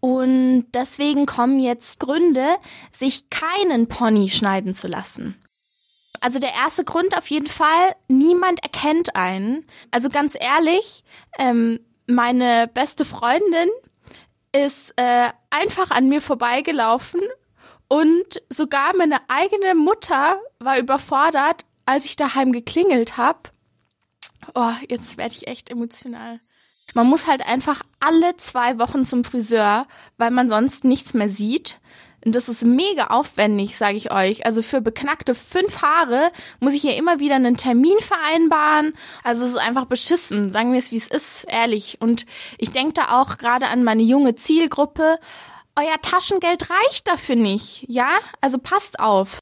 Und 0.00 0.66
deswegen 0.72 1.26
kommen 1.26 1.60
jetzt 1.60 2.00
Gründe, 2.00 2.46
sich 2.92 3.28
keinen 3.28 3.86
Pony 3.86 4.30
schneiden 4.30 4.74
zu 4.74 4.88
lassen. 4.88 5.34
Also 6.26 6.40
der 6.40 6.54
erste 6.54 6.82
Grund 6.82 7.16
auf 7.16 7.30
jeden 7.30 7.46
Fall, 7.46 7.94
niemand 8.08 8.60
erkennt 8.64 9.14
einen. 9.14 9.64
Also 9.92 10.08
ganz 10.08 10.34
ehrlich, 10.34 11.04
ähm, 11.38 11.78
meine 12.08 12.68
beste 12.74 13.04
Freundin 13.04 13.68
ist 14.50 14.92
äh, 14.96 15.28
einfach 15.50 15.92
an 15.92 16.08
mir 16.08 16.20
vorbeigelaufen 16.20 17.20
und 17.86 18.42
sogar 18.50 18.96
meine 18.96 19.18
eigene 19.28 19.76
Mutter 19.76 20.40
war 20.58 20.80
überfordert, 20.80 21.64
als 21.84 22.06
ich 22.06 22.16
daheim 22.16 22.50
geklingelt 22.50 23.16
habe. 23.16 23.50
Oh, 24.56 24.72
jetzt 24.88 25.18
werde 25.18 25.32
ich 25.32 25.46
echt 25.46 25.70
emotional. 25.70 26.40
Man 26.94 27.06
muss 27.06 27.28
halt 27.28 27.48
einfach 27.48 27.82
alle 28.00 28.36
zwei 28.36 28.80
Wochen 28.80 29.06
zum 29.06 29.22
Friseur, 29.22 29.86
weil 30.18 30.32
man 30.32 30.48
sonst 30.48 30.82
nichts 30.82 31.14
mehr 31.14 31.30
sieht. 31.30 31.78
Und 32.26 32.34
das 32.34 32.48
ist 32.48 32.64
mega 32.64 33.06
aufwendig, 33.06 33.78
sage 33.78 33.96
ich 33.96 34.10
euch. 34.10 34.44
Also 34.44 34.60
für 34.60 34.80
beknackte 34.80 35.32
fünf 35.32 35.80
Haare 35.80 36.32
muss 36.58 36.72
ich 36.72 36.82
hier 36.82 36.96
immer 36.96 37.20
wieder 37.20 37.36
einen 37.36 37.56
Termin 37.56 37.96
vereinbaren. 38.00 38.94
Also 39.22 39.44
es 39.44 39.52
ist 39.52 39.58
einfach 39.60 39.84
beschissen, 39.86 40.50
sagen 40.50 40.72
wir 40.72 40.80
es 40.80 40.90
wie 40.90 40.96
es 40.96 41.06
ist, 41.06 41.44
ehrlich. 41.48 41.98
Und 42.00 42.26
ich 42.58 42.72
denke 42.72 42.94
da 42.94 43.20
auch 43.20 43.38
gerade 43.38 43.68
an 43.68 43.84
meine 43.84 44.02
junge 44.02 44.34
Zielgruppe. 44.34 45.20
Euer 45.76 46.02
Taschengeld 46.02 46.68
reicht 46.68 47.06
dafür 47.06 47.36
nicht, 47.36 47.84
ja? 47.86 48.08
Also 48.40 48.58
passt 48.58 48.98
auf. 48.98 49.38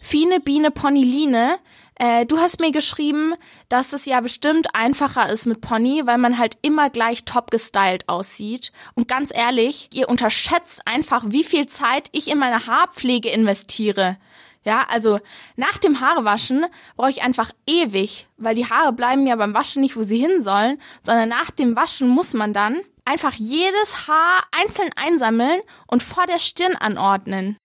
Fine 0.00 0.38
Biene 0.44 0.70
Ponyline, 0.70 1.58
äh, 2.02 2.26
du 2.26 2.38
hast 2.38 2.58
mir 2.58 2.72
geschrieben, 2.72 3.34
dass 3.68 3.92
es 3.92 4.06
ja 4.06 4.20
bestimmt 4.20 4.74
einfacher 4.74 5.30
ist 5.30 5.46
mit 5.46 5.60
Pony, 5.60 6.02
weil 6.04 6.18
man 6.18 6.36
halt 6.36 6.58
immer 6.60 6.90
gleich 6.90 7.24
top 7.24 7.52
gestylt 7.52 8.08
aussieht. 8.08 8.72
Und 8.94 9.06
ganz 9.06 9.30
ehrlich, 9.32 9.88
ihr 9.94 10.08
unterschätzt 10.08 10.82
einfach, 10.84 11.22
wie 11.28 11.44
viel 11.44 11.66
Zeit 11.66 12.08
ich 12.10 12.28
in 12.28 12.38
meine 12.38 12.66
Haarpflege 12.66 13.28
investiere. 13.28 14.16
Ja, 14.64 14.84
also 14.88 15.20
nach 15.54 15.78
dem 15.78 16.00
Haarewaschen 16.00 16.66
brauche 16.96 17.10
ich 17.10 17.22
einfach 17.22 17.52
ewig, 17.68 18.26
weil 18.36 18.56
die 18.56 18.68
Haare 18.68 18.92
bleiben 18.92 19.24
ja 19.28 19.36
beim 19.36 19.54
Waschen 19.54 19.82
nicht, 19.82 19.96
wo 19.96 20.02
sie 20.02 20.18
hin 20.18 20.42
sollen, 20.42 20.80
sondern 21.02 21.28
nach 21.28 21.52
dem 21.52 21.76
Waschen 21.76 22.08
muss 22.08 22.34
man 22.34 22.52
dann 22.52 22.80
einfach 23.04 23.34
jedes 23.34 24.08
Haar 24.08 24.42
einzeln 24.60 24.90
einsammeln 24.96 25.60
und 25.86 26.02
vor 26.02 26.26
der 26.26 26.40
Stirn 26.40 26.74
anordnen. 26.74 27.56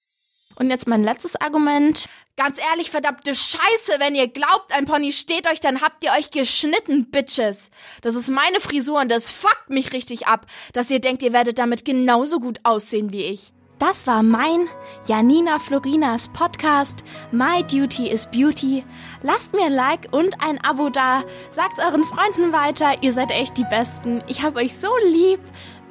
Und 0.59 0.69
jetzt 0.69 0.87
mein 0.87 1.03
letztes 1.03 1.35
Argument. 1.35 2.07
Ganz 2.37 2.59
ehrlich, 2.59 2.91
verdammte 2.91 3.33
Scheiße, 3.33 3.93
wenn 3.97 4.13
ihr 4.13 4.27
glaubt, 4.27 4.71
ein 4.71 4.85
Pony 4.85 5.11
steht 5.11 5.49
euch, 5.49 5.59
dann 5.59 5.81
habt 5.81 6.03
ihr 6.03 6.11
euch 6.11 6.29
geschnitten, 6.29 7.09
Bitches. 7.09 7.71
Das 8.01 8.13
ist 8.13 8.29
meine 8.29 8.59
Frisur 8.59 9.01
und 9.01 9.09
das 9.09 9.31
fuckt 9.31 9.71
mich 9.71 9.91
richtig 9.91 10.27
ab, 10.27 10.45
dass 10.71 10.91
ihr 10.91 10.99
denkt, 10.99 11.23
ihr 11.23 11.33
werdet 11.33 11.57
damit 11.57 11.83
genauso 11.83 12.39
gut 12.39 12.59
aussehen 12.61 13.11
wie 13.11 13.23
ich. 13.23 13.53
Das 13.79 14.05
war 14.05 14.21
mein 14.21 14.67
Janina 15.07 15.57
Florinas 15.57 16.29
Podcast 16.29 17.03
My 17.31 17.63
Duty 17.63 18.07
is 18.07 18.27
Beauty. 18.27 18.83
Lasst 19.23 19.53
mir 19.53 19.65
ein 19.65 19.73
Like 19.73 20.07
und 20.11 20.35
ein 20.43 20.63
Abo 20.63 20.91
da. 20.91 21.23
Sagt's 21.49 21.83
euren 21.83 22.03
Freunden 22.03 22.53
weiter. 22.53 23.01
Ihr 23.01 23.13
seid 23.13 23.31
echt 23.31 23.57
die 23.57 23.65
Besten. 23.65 24.23
Ich 24.27 24.43
hab 24.43 24.57
euch 24.57 24.77
so 24.77 24.89
lieb. 25.11 25.39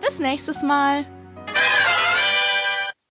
Bis 0.00 0.20
nächstes 0.20 0.62
Mal. 0.62 1.06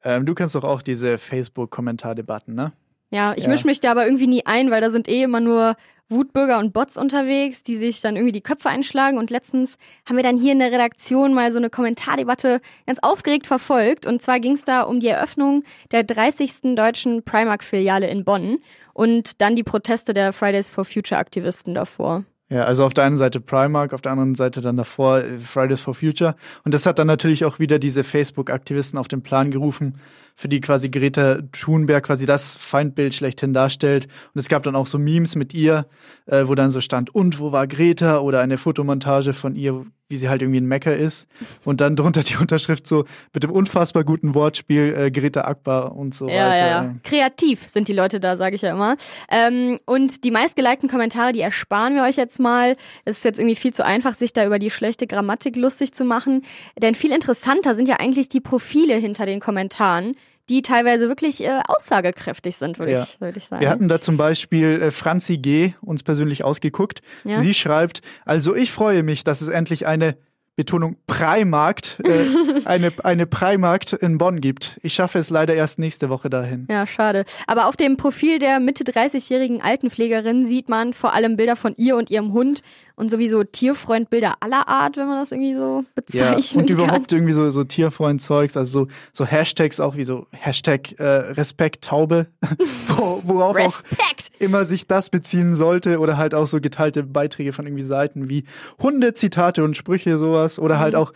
Ähm, 0.03 0.25
du 0.25 0.33
kennst 0.35 0.55
doch 0.55 0.63
auch 0.63 0.81
diese 0.81 1.17
Facebook-Kommentardebatten, 1.17 2.55
ne? 2.55 2.71
Ja, 3.11 3.33
ich 3.35 3.43
Ja. 3.43 3.49
misch 3.49 3.65
mich 3.65 3.79
da 3.79 3.91
aber 3.91 4.05
irgendwie 4.05 4.27
nie 4.27 4.45
ein, 4.45 4.71
weil 4.71 4.81
da 4.81 4.89
sind 4.89 5.07
eh 5.07 5.23
immer 5.23 5.39
nur 5.39 5.75
Wutbürger 6.07 6.59
und 6.59 6.71
Bots 6.71 6.97
unterwegs, 6.97 7.63
die 7.63 7.75
sich 7.75 8.01
dann 8.01 8.15
irgendwie 8.15 8.31
die 8.31 8.41
Köpfe 8.41 8.69
einschlagen. 8.69 9.17
Und 9.17 9.31
letztens 9.31 9.77
haben 10.07 10.17
wir 10.17 10.23
dann 10.23 10.37
hier 10.37 10.51
in 10.51 10.59
der 10.59 10.71
Redaktion 10.71 11.33
mal 11.33 11.51
so 11.51 11.57
eine 11.57 11.69
Kommentardebatte 11.69 12.61
ganz 12.85 12.99
aufgeregt 13.01 13.47
verfolgt. 13.47 14.05
Und 14.05 14.21
zwar 14.21 14.39
ging 14.39 14.53
es 14.53 14.63
da 14.63 14.81
um 14.81 14.99
die 14.99 15.07
Eröffnung 15.07 15.63
der 15.91 16.03
30. 16.03 16.75
deutschen 16.75 17.23
Primark-Filiale 17.23 18.07
in 18.07 18.23
Bonn 18.23 18.59
und 18.93 19.41
dann 19.41 19.55
die 19.55 19.63
Proteste 19.63 20.13
der 20.13 20.31
Fridays 20.31 20.69
for 20.69 20.85
Future-Aktivisten 20.85 21.73
davor. 21.73 22.23
Ja, 22.47 22.65
also 22.65 22.85
auf 22.85 22.93
der 22.93 23.05
einen 23.05 23.17
Seite 23.17 23.41
Primark, 23.41 23.91
auf 23.91 24.01
der 24.01 24.11
anderen 24.11 24.35
Seite 24.35 24.61
dann 24.61 24.77
davor 24.77 25.17
äh, 25.17 25.39
Fridays 25.39 25.81
for 25.81 25.95
Future. 25.95 26.35
Und 26.63 26.75
das 26.75 26.85
hat 26.85 26.99
dann 26.99 27.07
natürlich 27.07 27.43
auch 27.43 27.57
wieder 27.57 27.79
diese 27.79 28.03
Facebook-Aktivisten 28.03 28.99
auf 28.99 29.07
den 29.07 29.23
Plan 29.23 29.49
gerufen, 29.49 29.97
für 30.35 30.47
die 30.47 30.61
quasi 30.61 30.89
Greta 30.89 31.39
Thunberg 31.51 32.05
quasi 32.05 32.27
das 32.27 32.55
Feindbild 32.55 33.15
schlechthin 33.15 33.53
darstellt. 33.53 34.05
Und 34.05 34.39
es 34.39 34.47
gab 34.47 34.61
dann 34.61 34.75
auch 34.75 34.85
so 34.85 34.99
Memes 34.99 35.35
mit 35.35 35.55
ihr, 35.55 35.87
äh, 36.27 36.43
wo 36.45 36.53
dann 36.53 36.69
so 36.69 36.81
stand, 36.81 37.13
und 37.15 37.39
wo 37.39 37.51
war 37.51 37.65
Greta? 37.65 38.19
Oder 38.19 38.41
eine 38.41 38.59
Fotomontage 38.59 39.33
von 39.33 39.55
ihr, 39.55 39.83
wie 40.07 40.17
sie 40.17 40.29
halt 40.29 40.41
irgendwie 40.41 40.61
ein 40.61 40.67
Mecker 40.67 40.95
ist. 40.95 41.27
Und 41.63 41.81
dann 41.81 41.95
drunter 41.95 42.21
die 42.21 42.35
Unterschrift 42.37 42.85
so 42.85 43.05
mit 43.33 43.43
dem 43.43 43.51
unfassbar 43.51 44.03
guten 44.03 44.35
Wortspiel 44.35 44.95
äh, 44.97 45.11
Greta 45.11 45.41
Akbar 45.45 45.95
und 45.95 46.13
so 46.13 46.27
Ja, 46.29 46.49
weiter. 46.51 46.67
ja, 46.67 46.83
ja. 46.83 46.95
Kreativ 47.03 47.67
sind 47.67 47.87
die 47.87 47.93
Leute 47.93 48.19
da, 48.19 48.37
sage 48.37 48.55
ich 48.55 48.61
ja 48.61 48.71
immer. 48.71 48.97
Ähm, 49.31 49.79
und 49.85 50.23
die 50.23 50.31
meistgelikten 50.31 50.89
Kommentare, 50.89 51.31
die 51.31 51.41
ersparen 51.41 51.95
wir 51.95 52.03
euch 52.03 52.17
jetzt 52.17 52.39
mal. 52.39 52.75
Es 53.03 53.17
ist 53.17 53.25
jetzt 53.25 53.39
irgendwie 53.39 53.55
viel 53.55 53.73
zu 53.73 53.83
einfach, 53.83 54.13
sich 54.13 54.31
da 54.33 54.45
über 54.45 54.59
die 54.59 54.69
schlechte 54.69 55.07
Grammatik 55.07 55.55
lustig 55.55 55.93
zu 55.93 56.05
machen. 56.05 56.43
Denn 56.79 56.93
viel 56.93 57.11
interessanter 57.11 57.73
sind 57.73 57.87
ja 57.87 57.95
eigentlich 57.99 58.29
die 58.29 58.41
Profile 58.41 58.95
hinter 58.95 59.25
den 59.25 59.39
Kommentaren, 59.39 60.15
die 60.49 60.61
teilweise 60.61 61.07
wirklich 61.07 61.43
äh, 61.43 61.61
aussagekräftig 61.67 62.55
sind, 62.57 62.79
würde 62.79 62.91
Ja. 62.91 63.03
ich, 63.03 63.19
würd 63.21 63.37
ich 63.37 63.45
sagen. 63.45 63.61
Wir 63.61 63.69
hatten 63.69 63.87
da 63.89 63.99
zum 64.01 64.17
Beispiel 64.17 64.81
äh, 64.81 64.91
Franzi 64.91 65.37
G. 65.37 65.73
uns 65.81 66.03
persönlich 66.03 66.43
ausgeguckt. 66.43 67.01
Ja. 67.23 67.39
Sie 67.39 67.53
schreibt, 67.53 68.01
also 68.25 68.55
ich 68.55 68.71
freue 68.71 69.03
mich, 69.03 69.23
dass 69.23 69.41
es 69.41 69.47
endlich 69.47 69.87
eine 69.87 70.15
Betonung 70.57 70.95
Primarkt, 71.05 71.97
äh, 72.05 72.61
eine, 72.65 72.93
eine 73.03 73.25
Primarkt 73.25 73.91
in 73.91 74.17
Bonn 74.17 74.39
gibt. 74.39 74.79
Ich 74.83 74.93
schaffe 74.93 75.19
es 75.19 75.29
leider 75.29 75.53
erst 75.53 75.79
nächste 75.79 76.09
Woche 76.09 76.29
dahin. 76.29 76.65
Ja, 76.69 76.87
schade. 76.87 77.25
Aber 77.47 77.67
auf 77.67 77.75
dem 77.75 77.97
Profil 77.97 78.39
der 78.39 78.61
Mitte 78.61 78.83
30-jährigen 78.85 79.61
Altenpflegerin 79.61 80.45
sieht 80.45 80.69
man 80.69 80.93
vor 80.93 81.13
allem 81.13 81.35
Bilder 81.35 81.57
von 81.57 81.73
ihr 81.75 81.97
und 81.97 82.09
ihrem 82.09 82.31
Hund 82.31 82.61
und 82.95 83.09
sowieso 83.11 83.43
Tierfreundbilder 83.43 84.35
aller 84.39 84.67
Art, 84.67 84.97
wenn 84.97 85.07
man 85.07 85.19
das 85.19 85.31
irgendwie 85.31 85.53
so 85.55 85.83
Ja, 85.83 85.85
bezeichnen 85.95 86.61
und 86.61 86.67
kann. 86.69 86.75
überhaupt 86.77 87.11
irgendwie 87.13 87.33
so, 87.33 87.49
so 87.49 87.63
Tierfreund-Zeugs, 87.63 88.55
also 88.57 88.85
so, 88.85 88.87
so 89.13 89.25
Hashtags 89.25 89.79
auch 89.79 89.95
wie 89.95 90.03
so 90.03 90.27
Hashtag 90.31 90.99
äh, 90.99 91.03
Respekt 91.03 91.83
Taube, 91.85 92.27
wo, 92.87 93.21
worauf 93.23 93.55
auch 93.55 93.55
Respekt! 93.55 94.31
immer 94.39 94.65
sich 94.65 94.87
das 94.87 95.09
beziehen 95.09 95.53
sollte 95.55 95.99
oder 95.99 96.17
halt 96.17 96.33
auch 96.35 96.47
so 96.47 96.59
geteilte 96.61 97.03
Beiträge 97.03 97.53
von 97.53 97.65
irgendwie 97.65 97.83
Seiten 97.83 98.29
wie 98.29 98.43
Hunde, 98.81 99.13
Zitate 99.13 99.63
und 99.63 99.75
Sprüche, 99.77 100.17
sowas 100.17 100.59
oder 100.59 100.75
Mhm. 100.75 100.79
halt 100.79 100.95
auch 100.95 101.11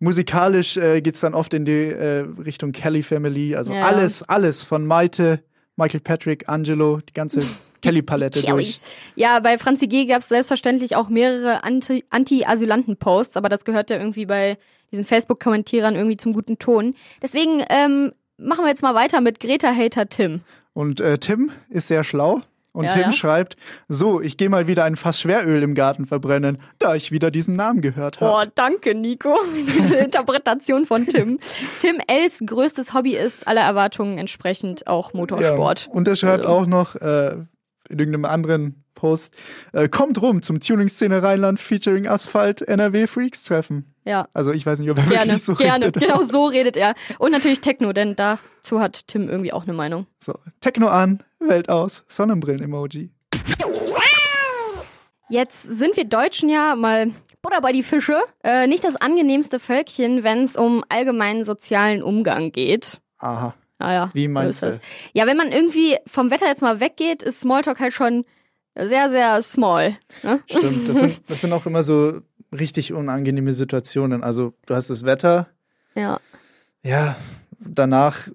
musikalisch 0.00 0.76
äh, 0.76 1.00
geht's 1.00 1.20
dann 1.20 1.34
oft 1.34 1.54
in 1.54 1.64
die 1.64 1.72
äh, 1.90 2.26
Richtung 2.44 2.72
Kelly 2.72 3.02
Family, 3.02 3.54
also 3.54 3.72
Ja, 3.72 3.78
ja. 3.80 3.86
alles, 3.86 4.22
alles 4.28 4.62
von 4.64 4.84
Maite, 4.86 5.42
Michael 5.76 6.00
Patrick, 6.00 6.48
Angelo, 6.48 6.98
die 7.08 7.12
ganze 7.12 7.42
Kelly-Palette 7.82 8.40
Kelly. 8.40 8.52
durch. 8.52 8.80
Ja, 9.16 9.40
bei 9.40 9.58
Franzi 9.58 9.86
G. 9.88 10.06
gab 10.06 10.20
es 10.20 10.28
selbstverständlich 10.28 10.96
auch 10.96 11.08
mehrere 11.08 11.64
Anti- 11.64 12.04
Anti-Asylanten-Posts, 12.10 13.36
aber 13.36 13.48
das 13.48 13.64
gehört 13.64 13.90
ja 13.90 13.96
irgendwie 13.98 14.26
bei 14.26 14.56
diesen 14.92 15.04
Facebook-Kommentierern 15.04 15.94
irgendwie 15.96 16.16
zum 16.16 16.32
guten 16.32 16.58
Ton. 16.58 16.94
Deswegen 17.22 17.62
ähm, 17.70 18.12
machen 18.36 18.64
wir 18.64 18.68
jetzt 18.68 18.82
mal 18.82 18.94
weiter 18.94 19.20
mit 19.20 19.40
Greta-Hater 19.40 20.08
Tim. 20.08 20.40
Und 20.74 21.00
äh, 21.00 21.18
Tim 21.18 21.50
ist 21.70 21.88
sehr 21.88 22.04
schlau. 22.04 22.40
Und 22.74 22.84
Ja, 22.86 22.92
Tim 22.92 23.02
ja. 23.02 23.12
schreibt, 23.12 23.56
so, 23.88 24.22
ich 24.22 24.38
gehe 24.38 24.48
mal 24.48 24.66
wieder 24.66 24.84
ein 24.84 24.96
Fass 24.96 25.20
Schweröl 25.20 25.62
im 25.62 25.74
Garten 25.74 26.06
verbrennen, 26.06 26.56
da 26.78 26.94
ich 26.94 27.12
wieder 27.12 27.30
diesen 27.30 27.54
Namen 27.54 27.82
gehört 27.82 28.22
habe. 28.22 28.46
Oh, 28.48 28.50
danke, 28.54 28.94
Nico. 28.94 29.38
Diese 29.54 29.96
Interpretation 29.96 30.86
von 30.86 31.04
Tim. 31.06 31.38
Tim 31.82 32.00
Ls 32.06 32.40
größtes 32.46 32.94
Hobby 32.94 33.14
ist 33.14 33.46
aller 33.46 33.60
Erwartungen 33.60 34.16
entsprechend 34.16 34.86
auch 34.86 35.12
Motorsport. 35.12 35.86
Ja, 35.88 35.92
und 35.92 36.08
er 36.08 36.16
schreibt 36.16 36.46
Also. 36.46 36.56
auch 36.60 36.66
noch 36.66 36.94
äh, 36.96 37.36
in 37.92 37.98
irgendeinem 37.98 38.24
anderen 38.24 38.84
Post, 38.94 39.34
äh, 39.72 39.88
kommt 39.88 40.20
rum 40.22 40.42
zum 40.42 40.60
Tuning-Szene 40.60 41.22
Rheinland 41.22 41.58
featuring 41.58 42.06
Asphalt 42.06 42.62
NRW 42.62 43.06
Freaks 43.06 43.42
treffen. 43.44 43.94
Ja. 44.04 44.28
Also 44.32 44.52
ich 44.52 44.64
weiß 44.64 44.78
nicht, 44.78 44.90
ob 44.90 44.98
er 44.98 45.04
Gerne, 45.04 45.26
wirklich 45.26 45.42
so 45.42 45.54
gerne. 45.54 45.86
redet. 45.86 46.02
Genau 46.02 46.22
so 46.22 46.46
redet 46.46 46.76
er. 46.76 46.94
Und 47.18 47.32
natürlich 47.32 47.60
Techno, 47.60 47.92
denn 47.92 48.14
dazu 48.16 48.80
hat 48.80 49.08
Tim 49.08 49.28
irgendwie 49.28 49.52
auch 49.52 49.64
eine 49.64 49.72
Meinung. 49.72 50.06
So, 50.18 50.34
Techno 50.60 50.88
an, 50.88 51.22
Welt 51.40 51.68
aus, 51.68 52.04
Sonnenbrillen-Emoji. 52.08 53.10
Jetzt 55.28 55.62
sind 55.62 55.96
wir 55.96 56.04
Deutschen 56.04 56.48
ja 56.48 56.76
mal 56.76 57.10
Butter 57.40 57.60
bei 57.60 57.72
die 57.72 57.82
Fische. 57.82 58.20
Äh, 58.44 58.66
nicht 58.66 58.84
das 58.84 58.96
angenehmste 58.96 59.58
Völkchen, 59.58 60.22
wenn 60.22 60.44
es 60.44 60.56
um 60.56 60.84
allgemeinen 60.88 61.42
sozialen 61.42 62.02
Umgang 62.02 62.52
geht. 62.52 63.00
Aha. 63.18 63.54
Naja, 63.82 64.10
Wie 64.14 64.26
so 64.26 64.30
meinst 64.30 64.62
du? 64.62 64.80
Ja, 65.12 65.26
wenn 65.26 65.36
man 65.36 65.50
irgendwie 65.52 65.96
vom 66.06 66.30
Wetter 66.30 66.46
jetzt 66.46 66.62
mal 66.62 66.80
weggeht, 66.80 67.22
ist 67.22 67.40
Smalltalk 67.40 67.80
halt 67.80 67.92
schon 67.92 68.24
sehr, 68.78 69.10
sehr 69.10 69.42
small. 69.42 69.96
Ne? 70.22 70.40
Stimmt. 70.46 70.88
Das 70.88 71.00
sind, 71.00 71.20
das 71.26 71.40
sind 71.40 71.52
auch 71.52 71.66
immer 71.66 71.82
so 71.82 72.20
richtig 72.58 72.92
unangenehme 72.92 73.52
Situationen. 73.52 74.22
Also, 74.22 74.54
du 74.66 74.74
hast 74.74 74.88
das 74.90 75.04
Wetter, 75.04 75.48
Ja. 75.94 76.20
ja, 76.82 77.16
danach 77.58 78.28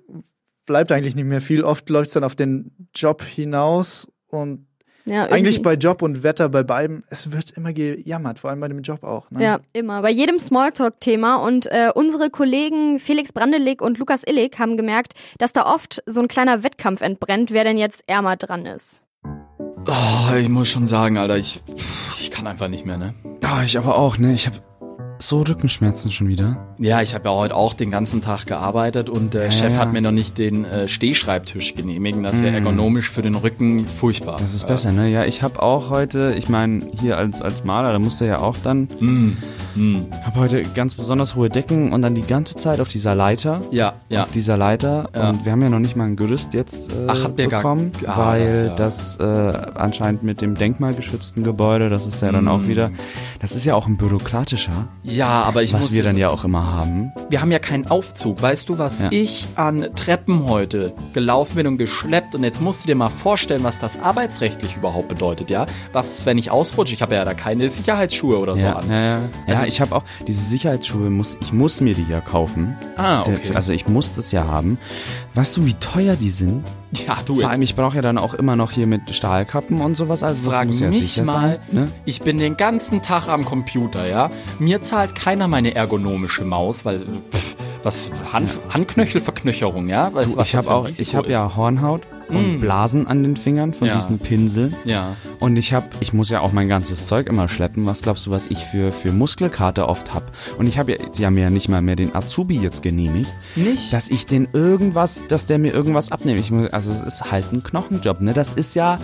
bleibt 0.65 0.91
eigentlich 0.91 1.15
nicht 1.15 1.25
mehr 1.25 1.41
viel. 1.41 1.63
Oft 1.63 1.89
läuft 1.89 2.07
es 2.07 2.13
dann 2.13 2.23
auf 2.23 2.35
den 2.35 2.71
Job 2.93 3.23
hinaus 3.23 4.11
und 4.27 4.66
ja 5.07 5.25
eigentlich 5.25 5.61
bei 5.61 5.73
Job 5.73 6.01
und 6.01 6.23
Wetter 6.23 6.49
bei 6.49 6.63
beiden, 6.63 7.03
es 7.09 7.31
wird 7.31 7.51
immer 7.51 7.73
gejammert, 7.73 8.39
vor 8.39 8.49
allem 8.49 8.59
bei 8.59 8.67
dem 8.67 8.81
Job 8.81 9.03
auch. 9.03 9.31
Ne? 9.31 9.43
Ja, 9.43 9.59
immer. 9.73 10.01
Bei 10.01 10.11
jedem 10.11 10.39
Smalltalk-Thema. 10.39 11.37
Und 11.37 11.67
äh, 11.67 11.89
unsere 11.93 12.29
Kollegen 12.29 12.99
Felix 12.99 13.33
Brandelig 13.33 13.81
und 13.81 13.97
Lukas 13.97 14.23
Illig 14.25 14.59
haben 14.59 14.77
gemerkt, 14.77 15.13
dass 15.37 15.53
da 15.53 15.65
oft 15.65 16.03
so 16.05 16.21
ein 16.21 16.27
kleiner 16.27 16.63
Wettkampf 16.63 17.01
entbrennt, 17.01 17.51
wer 17.51 17.63
denn 17.63 17.77
jetzt 17.77 18.03
ärmer 18.07 18.35
dran 18.35 18.65
ist. 18.65 19.03
Oh, 19.87 20.35
ich 20.35 20.49
muss 20.49 20.67
schon 20.67 20.85
sagen, 20.85 21.17
Alter, 21.17 21.37
ich, 21.37 21.63
ich 22.19 22.29
kann 22.29 22.45
einfach 22.45 22.67
nicht 22.67 22.85
mehr, 22.85 22.97
ne? 22.97 23.13
Ah, 23.43 23.63
ich 23.63 23.77
aber 23.77 23.95
auch, 23.95 24.17
ne? 24.17 24.33
Ich 24.33 24.45
habe 24.45 24.57
so 25.19 25.41
Rückenschmerzen 25.41 26.11
schon 26.11 26.27
wieder. 26.27 26.75
Ja, 26.79 27.01
ich 27.01 27.13
habe 27.15 27.29
ja 27.29 27.35
heute 27.35 27.55
auch 27.55 27.73
den 27.73 27.89
ganzen 27.91 28.21
Tag 28.21 28.45
gearbeitet 28.45 29.09
und 29.09 29.33
der 29.33 29.45
Ja, 29.45 29.51
Chef 29.51 29.73
ja. 29.73 29.79
hat 29.79 29.93
mir 29.93 30.01
noch 30.01 30.11
nicht 30.11 30.37
den 30.37 30.65
äh, 30.65 30.87
Stehschreibtisch 30.87 31.75
genehmigen. 31.75 32.23
Das 32.23 32.41
wäre 32.41 32.51
Mm. 32.51 32.65
ergonomisch 32.65 33.09
für 33.09 33.21
den 33.21 33.35
Rücken 33.35 33.87
furchtbar. 33.87 34.37
Das 34.39 34.53
ist 34.53 34.67
besser, 34.67 34.91
ne? 34.91 35.09
Ja, 35.09 35.25
ich 35.25 35.43
habe 35.43 35.61
auch 35.61 35.89
heute, 35.89 36.33
ich 36.37 36.49
meine, 36.49 36.85
hier 36.99 37.17
als, 37.17 37.41
als 37.41 37.63
Maler, 37.63 37.91
da 37.93 37.99
musste 37.99 38.25
ja 38.25 38.39
auch 38.39 38.57
dann, 38.61 38.87
Mm, 38.99 39.37
mm. 39.75 40.05
habe 40.23 40.39
heute 40.39 40.63
ganz 40.63 40.95
besonders 40.95 41.35
hohe 41.35 41.49
Decken 41.49 41.93
und 41.93 42.01
dann 42.01 42.15
die 42.15 42.21
ganze 42.25 42.55
Zeit 42.55 42.79
auf 42.79 42.87
dieser 42.87 43.15
Leiter. 43.15 43.61
Ja, 43.71 43.93
ja. 44.09 44.23
Auf 44.23 44.31
dieser 44.31 44.57
Leiter. 44.57 45.09
Ja. 45.15 45.29
Und 45.29 45.45
wir 45.45 45.51
haben 45.51 45.61
ja 45.61 45.69
noch 45.69 45.79
nicht 45.79 45.95
mal 45.95 46.05
ein 46.05 46.15
Gerüst 46.15 46.53
jetzt 46.53 46.91
äh, 46.91 46.95
Ach, 47.07 47.23
habt 47.23 47.39
ihr 47.39 47.47
gar- 47.47 47.61
bekommen, 47.61 47.91
Ah, 48.05 48.27
weil 48.27 48.73
das 48.75 48.87
das, 48.87 49.17
ja. 49.19 49.49
äh, 49.51 49.71
anscheinend 49.75 50.23
mit 50.23 50.41
dem 50.41 50.55
denkmalgeschützten 50.55 51.43
Gebäude, 51.43 51.89
das 51.89 52.05
ist 52.05 52.21
ja 52.21 52.31
dann 52.31 52.47
auch 52.47 52.67
wieder, 52.67 52.91
das 53.39 53.55
ist 53.55 53.65
ja 53.65 53.75
auch 53.75 53.87
ein 53.87 53.97
bürokratischer, 53.97 54.87
Ja, 55.09 55.43
aber 55.43 55.63
ich 55.63 55.73
was 55.73 55.83
muss 55.83 55.93
wir 55.93 56.03
dann 56.03 56.17
ja 56.17 56.29
auch 56.29 56.43
immer 56.43 56.67
haben. 56.67 57.13
wir 57.29 57.39
haben 57.41 57.51
ja 57.51 57.59
keinen 57.59 57.87
Aufzug. 57.87 58.41
Weißt 58.41 58.67
du, 58.69 58.77
was 58.77 59.01
Ja. 59.01 59.07
ich 59.11 59.47
an 59.55 59.87
Treppen 59.95 60.47
heute 60.49 60.93
gelaufen 61.13 61.55
bin 61.55 61.67
und 61.67 61.77
geschleppt? 61.77 62.35
Und 62.35 62.43
jetzt 62.43 62.61
musst 62.61 62.83
du 62.83 62.87
dir 62.87 62.95
mal 62.95 63.09
vorstellen, 63.09 63.63
was 63.63 63.79
das 63.79 63.99
arbeitsrechtlich 63.99 64.75
überhaupt 64.75 65.07
bedeutet, 65.07 65.49
ja? 65.49 65.65
Was 65.93 66.17
ist, 66.19 66.25
wenn 66.25 66.37
ich 66.37 66.51
ausrutsche? 66.51 66.93
Ich 66.93 67.01
habe 67.01 67.15
ja 67.15 67.23
da 67.23 67.33
keine 67.33 67.69
Sicherheitsschuhe 67.69 68.37
oder 68.37 68.57
so 68.57 68.65
ja, 68.65 68.73
an. 68.73 68.89
ja, 68.89 69.01
ja. 69.01 69.19
Also- 69.47 69.61
ja, 69.61 69.67
ich 69.67 69.79
habe 69.81 69.95
auch 69.95 70.03
diese 70.27 70.41
Sicherheitsschuhe, 70.45 71.09
muss, 71.09 71.37
ich 71.39 71.53
muss 71.53 71.79
mir 71.79 71.93
die 71.95 72.05
ja 72.09 72.19
kaufen. 72.21 72.75
Ah, 72.97 73.23
Der- 73.23 73.35
okay. 73.35 73.55
Also 73.55 73.71
ich 73.73 73.87
muss 73.87 74.13
das 74.15 74.31
ja 74.33 74.45
haben. 74.45 74.77
Weißt 75.35 75.55
du, 75.55 75.65
wie 75.65 75.73
teuer 75.75 76.15
die 76.17 76.29
sind? 76.31 76.65
ja, 77.07 77.17
du 77.25 77.33
Vor 77.35 77.43
jetzt. 77.43 77.51
allem, 77.51 77.61
ich 77.61 77.75
brauche 77.75 77.95
ja 77.95 78.01
dann 78.01 78.17
auch 78.17 78.33
immer 78.33 78.55
noch 78.55 78.71
hier 78.71 78.87
mit 78.87 79.13
Stahlkappen 79.13 79.81
und 79.81 79.95
sowas. 79.95 80.23
Also 80.23 80.45
was 80.45 80.53
Frag 80.53 80.67
muss 80.67 80.79
ja 80.79 80.89
mich 80.89 81.17
mal, 81.23 81.25
sein, 81.25 81.59
ne? 81.71 81.91
ich 82.05 82.21
bin 82.21 82.37
den 82.37 82.57
ganzen 82.57 83.01
Tag 83.01 83.27
am 83.27 83.45
Computer, 83.45 84.07
ja. 84.07 84.29
Mir 84.59 84.81
zahlt 84.81 85.15
keiner 85.15 85.47
meine 85.47 85.75
ergonomische 85.75 86.45
Maus, 86.45 86.85
weil 86.85 86.99
pff, 87.31 87.55
was 87.83 88.11
Hand, 88.31 88.49
Handknöchelverknöcherung, 88.69 89.89
ja. 89.89 90.13
Weißt, 90.13 90.33
Du, 90.33 90.37
was 90.37 90.47
ich 90.47 90.55
habe 90.55 90.71
auch, 90.71 90.87
ich 90.87 91.15
habe 91.15 91.29
ja? 91.29 91.55
Hornhaut 91.55 92.01
und 92.29 92.57
Mm. 92.57 92.59
Blasen 92.59 93.07
an 93.07 93.23
den 93.23 93.37
Fingern 93.37 93.73
von 93.73 93.87
Ja. 93.87 93.95
diesen 93.95 94.19
Pinseln. 94.19 94.75
Ja. 94.85 95.15
Und 95.39 95.55
ich 95.57 95.73
habe, 95.73 95.87
ich 95.99 96.13
muss 96.13 96.29
ja 96.29 96.41
auch 96.41 96.51
mein 96.51 96.67
ganzes 96.67 97.07
Zeug 97.07 97.27
immer 97.27 97.47
schleppen. 97.49 97.85
Was 97.85 98.01
glaubst 98.01 98.25
du, 98.25 98.31
was 98.31 98.47
ich 98.47 98.59
für 98.59 98.91
für 98.91 99.11
Muskelkater 99.11 99.87
oft 99.87 100.13
hab? 100.13 100.31
Und 100.57 100.67
ich 100.67 100.77
habe 100.79 100.93
ja, 100.93 100.97
sie 101.11 101.25
haben 101.25 101.37
ja 101.37 101.49
nicht 101.49 101.69
mal 101.69 101.81
mehr 101.81 101.95
den 101.95 102.15
Azubi 102.15 102.57
jetzt 102.57 102.81
genehmigt, 102.83 103.33
Nicht? 103.55 103.93
dass 103.93 104.09
ich 104.09 104.25
den 104.25 104.47
irgendwas, 104.53 105.23
dass 105.27 105.45
der 105.45 105.57
mir 105.59 105.73
irgendwas 105.73 106.11
abnimmt. 106.11 106.39
Ich 106.39 106.51
muss, 106.51 106.71
also 106.73 106.91
es 106.91 107.01
ist 107.01 107.31
halt 107.31 107.51
ein 107.53 107.63
Knochenjob, 107.63 108.21
ne? 108.21 108.33
Das 108.33 108.53
ist 108.53 108.75
ja, 108.75 108.99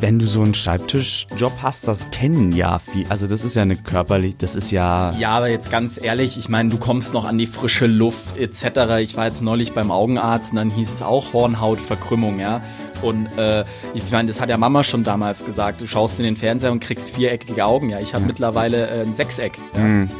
wenn 0.00 0.18
du 0.18 0.26
so 0.26 0.42
einen 0.42 0.54
Schreibtischjob 0.54 1.52
hast, 1.62 1.88
das 1.88 2.10
kennen 2.10 2.52
ja 2.52 2.78
viel. 2.78 3.06
Also 3.08 3.26
das 3.26 3.44
ist 3.44 3.56
ja 3.56 3.62
eine 3.62 3.76
körperlich, 3.76 4.36
das 4.36 4.54
ist 4.54 4.70
ja. 4.70 5.12
Ja, 5.18 5.30
aber 5.30 5.48
jetzt 5.48 5.70
ganz 5.70 6.00
ehrlich, 6.02 6.38
ich 6.38 6.48
meine, 6.48 6.70
du 6.70 6.78
kommst 6.78 7.14
noch 7.14 7.24
an 7.24 7.38
die 7.38 7.46
frische 7.46 7.86
Luft 7.86 8.36
etc. 8.38 9.00
Ich 9.00 9.16
war 9.16 9.26
jetzt 9.26 9.42
neulich 9.42 9.72
beim 9.72 9.90
Augenarzt 9.90 10.52
und 10.52 10.56
dann 10.56 10.70
hieß 10.70 10.92
es 10.92 11.02
auch 11.02 11.32
Hornhautverkrümmung, 11.32 12.40
ja. 12.40 12.62
Und 13.02 13.26
äh, 13.38 13.64
ich 13.94 14.10
meine, 14.10 14.28
das 14.28 14.40
hat 14.40 14.48
ja 14.48 14.56
Mama 14.56 14.84
schon 14.84 15.04
damals 15.04 15.44
gesagt. 15.44 15.80
Du 15.80 15.86
schaust 15.86 16.18
in 16.18 16.24
den 16.24 16.36
Fernseher 16.36 16.72
und 16.72 16.80
kriegst 16.80 17.10
viereckige 17.10 17.64
Augen. 17.64 17.90
Ja, 17.90 18.00
ich 18.00 18.14
habe 18.14 18.24
mittlerweile 18.24 18.88
äh, 18.88 19.02
ein 19.02 19.14
Sechseck. 19.14 19.58
Ja. 19.74 19.80
Hm. 19.80 20.10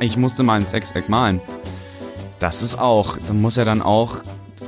Ich 0.00 0.16
musste 0.16 0.42
mal 0.42 0.60
ein 0.60 0.66
Sechseck 0.66 1.08
malen. 1.08 1.40
Das 2.38 2.62
ist 2.62 2.78
auch, 2.78 3.16
da 3.26 3.32
muss 3.32 3.56
ja 3.56 3.64
dann 3.64 3.80
auch, 3.80 4.18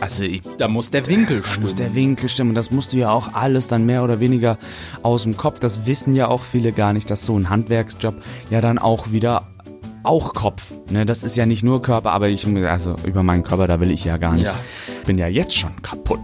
also 0.00 0.24
ich, 0.24 0.42
Da 0.58 0.68
muss 0.68 0.90
der 0.90 1.06
Winkel 1.06 1.40
da 1.40 1.48
stimmen. 1.48 1.62
muss 1.62 1.74
der 1.74 1.94
Winkel 1.94 2.28
stimmen. 2.28 2.50
Und 2.50 2.54
das 2.54 2.70
musst 2.70 2.92
du 2.92 2.96
ja 2.96 3.10
auch 3.10 3.34
alles 3.34 3.68
dann 3.68 3.86
mehr 3.86 4.04
oder 4.04 4.20
weniger 4.20 4.58
aus 5.02 5.24
dem 5.24 5.36
Kopf. 5.36 5.58
Das 5.58 5.86
wissen 5.86 6.14
ja 6.14 6.28
auch 6.28 6.42
viele 6.42 6.72
gar 6.72 6.92
nicht, 6.92 7.10
dass 7.10 7.26
so 7.26 7.38
ein 7.38 7.50
Handwerksjob 7.50 8.14
ja 8.50 8.60
dann 8.60 8.78
auch 8.78 9.10
wieder 9.10 9.48
auch 10.04 10.32
Kopf. 10.34 10.72
Ne, 10.90 11.04
das 11.04 11.24
ist 11.24 11.36
ja 11.36 11.44
nicht 11.44 11.62
nur 11.62 11.82
Körper, 11.82 12.12
aber 12.12 12.28
ich, 12.28 12.46
also 12.46 12.96
über 13.04 13.22
meinen 13.22 13.42
Körper, 13.42 13.66
da 13.66 13.80
will 13.80 13.90
ich 13.90 14.04
ja 14.04 14.16
gar 14.16 14.34
nicht. 14.34 14.46
Ja. 14.46 14.54
Bin 15.06 15.18
ja 15.18 15.26
jetzt 15.26 15.54
schon 15.54 15.82
kaputt. 15.82 16.20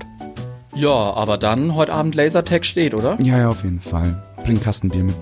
Ja, 0.75 0.89
aber 0.89 1.39
dann 1.39 1.75
heute 1.75 1.93
Abend 1.93 2.15
Lasertag 2.15 2.65
steht, 2.65 2.95
oder? 2.95 3.19
Ja, 3.23 3.39
ja, 3.39 3.49
auf 3.49 3.63
jeden 3.63 3.81
Fall. 3.81 4.23
Bring 4.37 4.57
einen 4.57 4.61
Kasten 4.61 4.89
Bier 4.89 5.05
mit. 5.05 5.17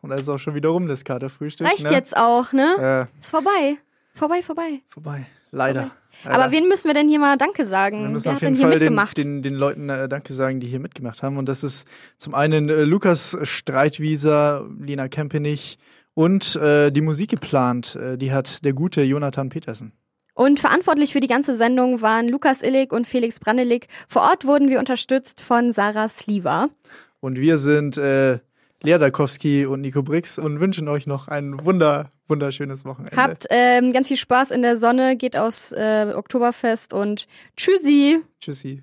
Und 0.00 0.10
da 0.10 0.16
ist 0.16 0.28
auch 0.28 0.38
schon 0.38 0.54
wieder 0.54 0.70
rum, 0.70 0.88
das 0.88 1.04
Katerfrühstück. 1.04 1.66
Reicht 1.66 1.84
ne? 1.84 1.90
jetzt 1.92 2.16
auch, 2.16 2.52
ne? 2.52 3.06
Äh, 3.10 3.20
Ist 3.20 3.30
vorbei. 3.30 3.76
Vorbei, 4.18 4.42
vorbei. 4.42 4.82
vorbei. 4.86 5.26
Leider. 5.52 5.92
Aber 6.24 6.38
Leider. 6.38 6.50
wen 6.50 6.68
müssen 6.68 6.88
wir 6.88 6.94
denn 6.94 7.08
hier 7.08 7.20
mal 7.20 7.36
Danke 7.36 7.64
sagen? 7.64 8.02
Wir 8.02 8.08
müssen 8.08 8.24
Wer 8.24 8.32
auf 8.32 8.36
hat 8.36 8.42
denn 8.42 8.54
jeden 8.54 8.68
hier 8.68 8.90
Fall 8.90 9.14
den, 9.14 9.24
den, 9.24 9.42
den 9.42 9.54
Leuten 9.54 9.88
äh, 9.88 10.08
Danke 10.08 10.32
sagen, 10.32 10.58
die 10.58 10.66
hier 10.66 10.80
mitgemacht 10.80 11.22
haben. 11.22 11.36
Und 11.36 11.48
das 11.48 11.62
ist 11.62 11.88
zum 12.16 12.34
einen 12.34 12.68
äh, 12.68 12.82
Lukas 12.82 13.38
Streitwieser, 13.42 14.68
Lina 14.80 15.06
Kempenich 15.06 15.78
und 16.14 16.56
äh, 16.56 16.90
die 16.90 17.00
Musik 17.00 17.30
geplant. 17.30 17.94
Äh, 17.94 18.18
die 18.18 18.32
hat 18.32 18.64
der 18.64 18.72
gute 18.72 19.02
Jonathan 19.02 19.50
Petersen. 19.50 19.92
Und 20.34 20.58
verantwortlich 20.58 21.12
für 21.12 21.20
die 21.20 21.28
ganze 21.28 21.56
Sendung 21.56 22.02
waren 22.02 22.28
Lukas 22.28 22.62
Illig 22.62 22.92
und 22.92 23.06
Felix 23.06 23.38
Brandelig. 23.38 23.86
Vor 24.08 24.22
Ort 24.22 24.44
wurden 24.44 24.68
wir 24.68 24.80
unterstützt 24.80 25.40
von 25.40 25.72
Sarah 25.72 26.08
Sliwa. 26.08 26.68
Und 27.20 27.38
wir 27.38 27.58
sind 27.58 27.96
äh, 27.98 28.38
Lea 28.82 28.98
Darkowski 28.98 29.66
und 29.66 29.80
Nico 29.80 30.02
Brix 30.02 30.38
und 30.38 30.60
wünschen 30.60 30.88
euch 30.88 31.06
noch 31.06 31.28
ein 31.28 31.64
wunder, 31.64 32.10
wunderschönes 32.28 32.84
Wochenende. 32.84 33.16
Habt 33.16 33.46
ähm, 33.50 33.92
ganz 33.92 34.08
viel 34.08 34.16
Spaß 34.16 34.52
in 34.52 34.62
der 34.62 34.76
Sonne, 34.76 35.16
geht 35.16 35.36
aufs 35.36 35.72
äh, 35.72 36.12
Oktoberfest 36.14 36.92
und 36.92 37.26
tschüssi. 37.56 38.20
Tschüssi. 38.40 38.82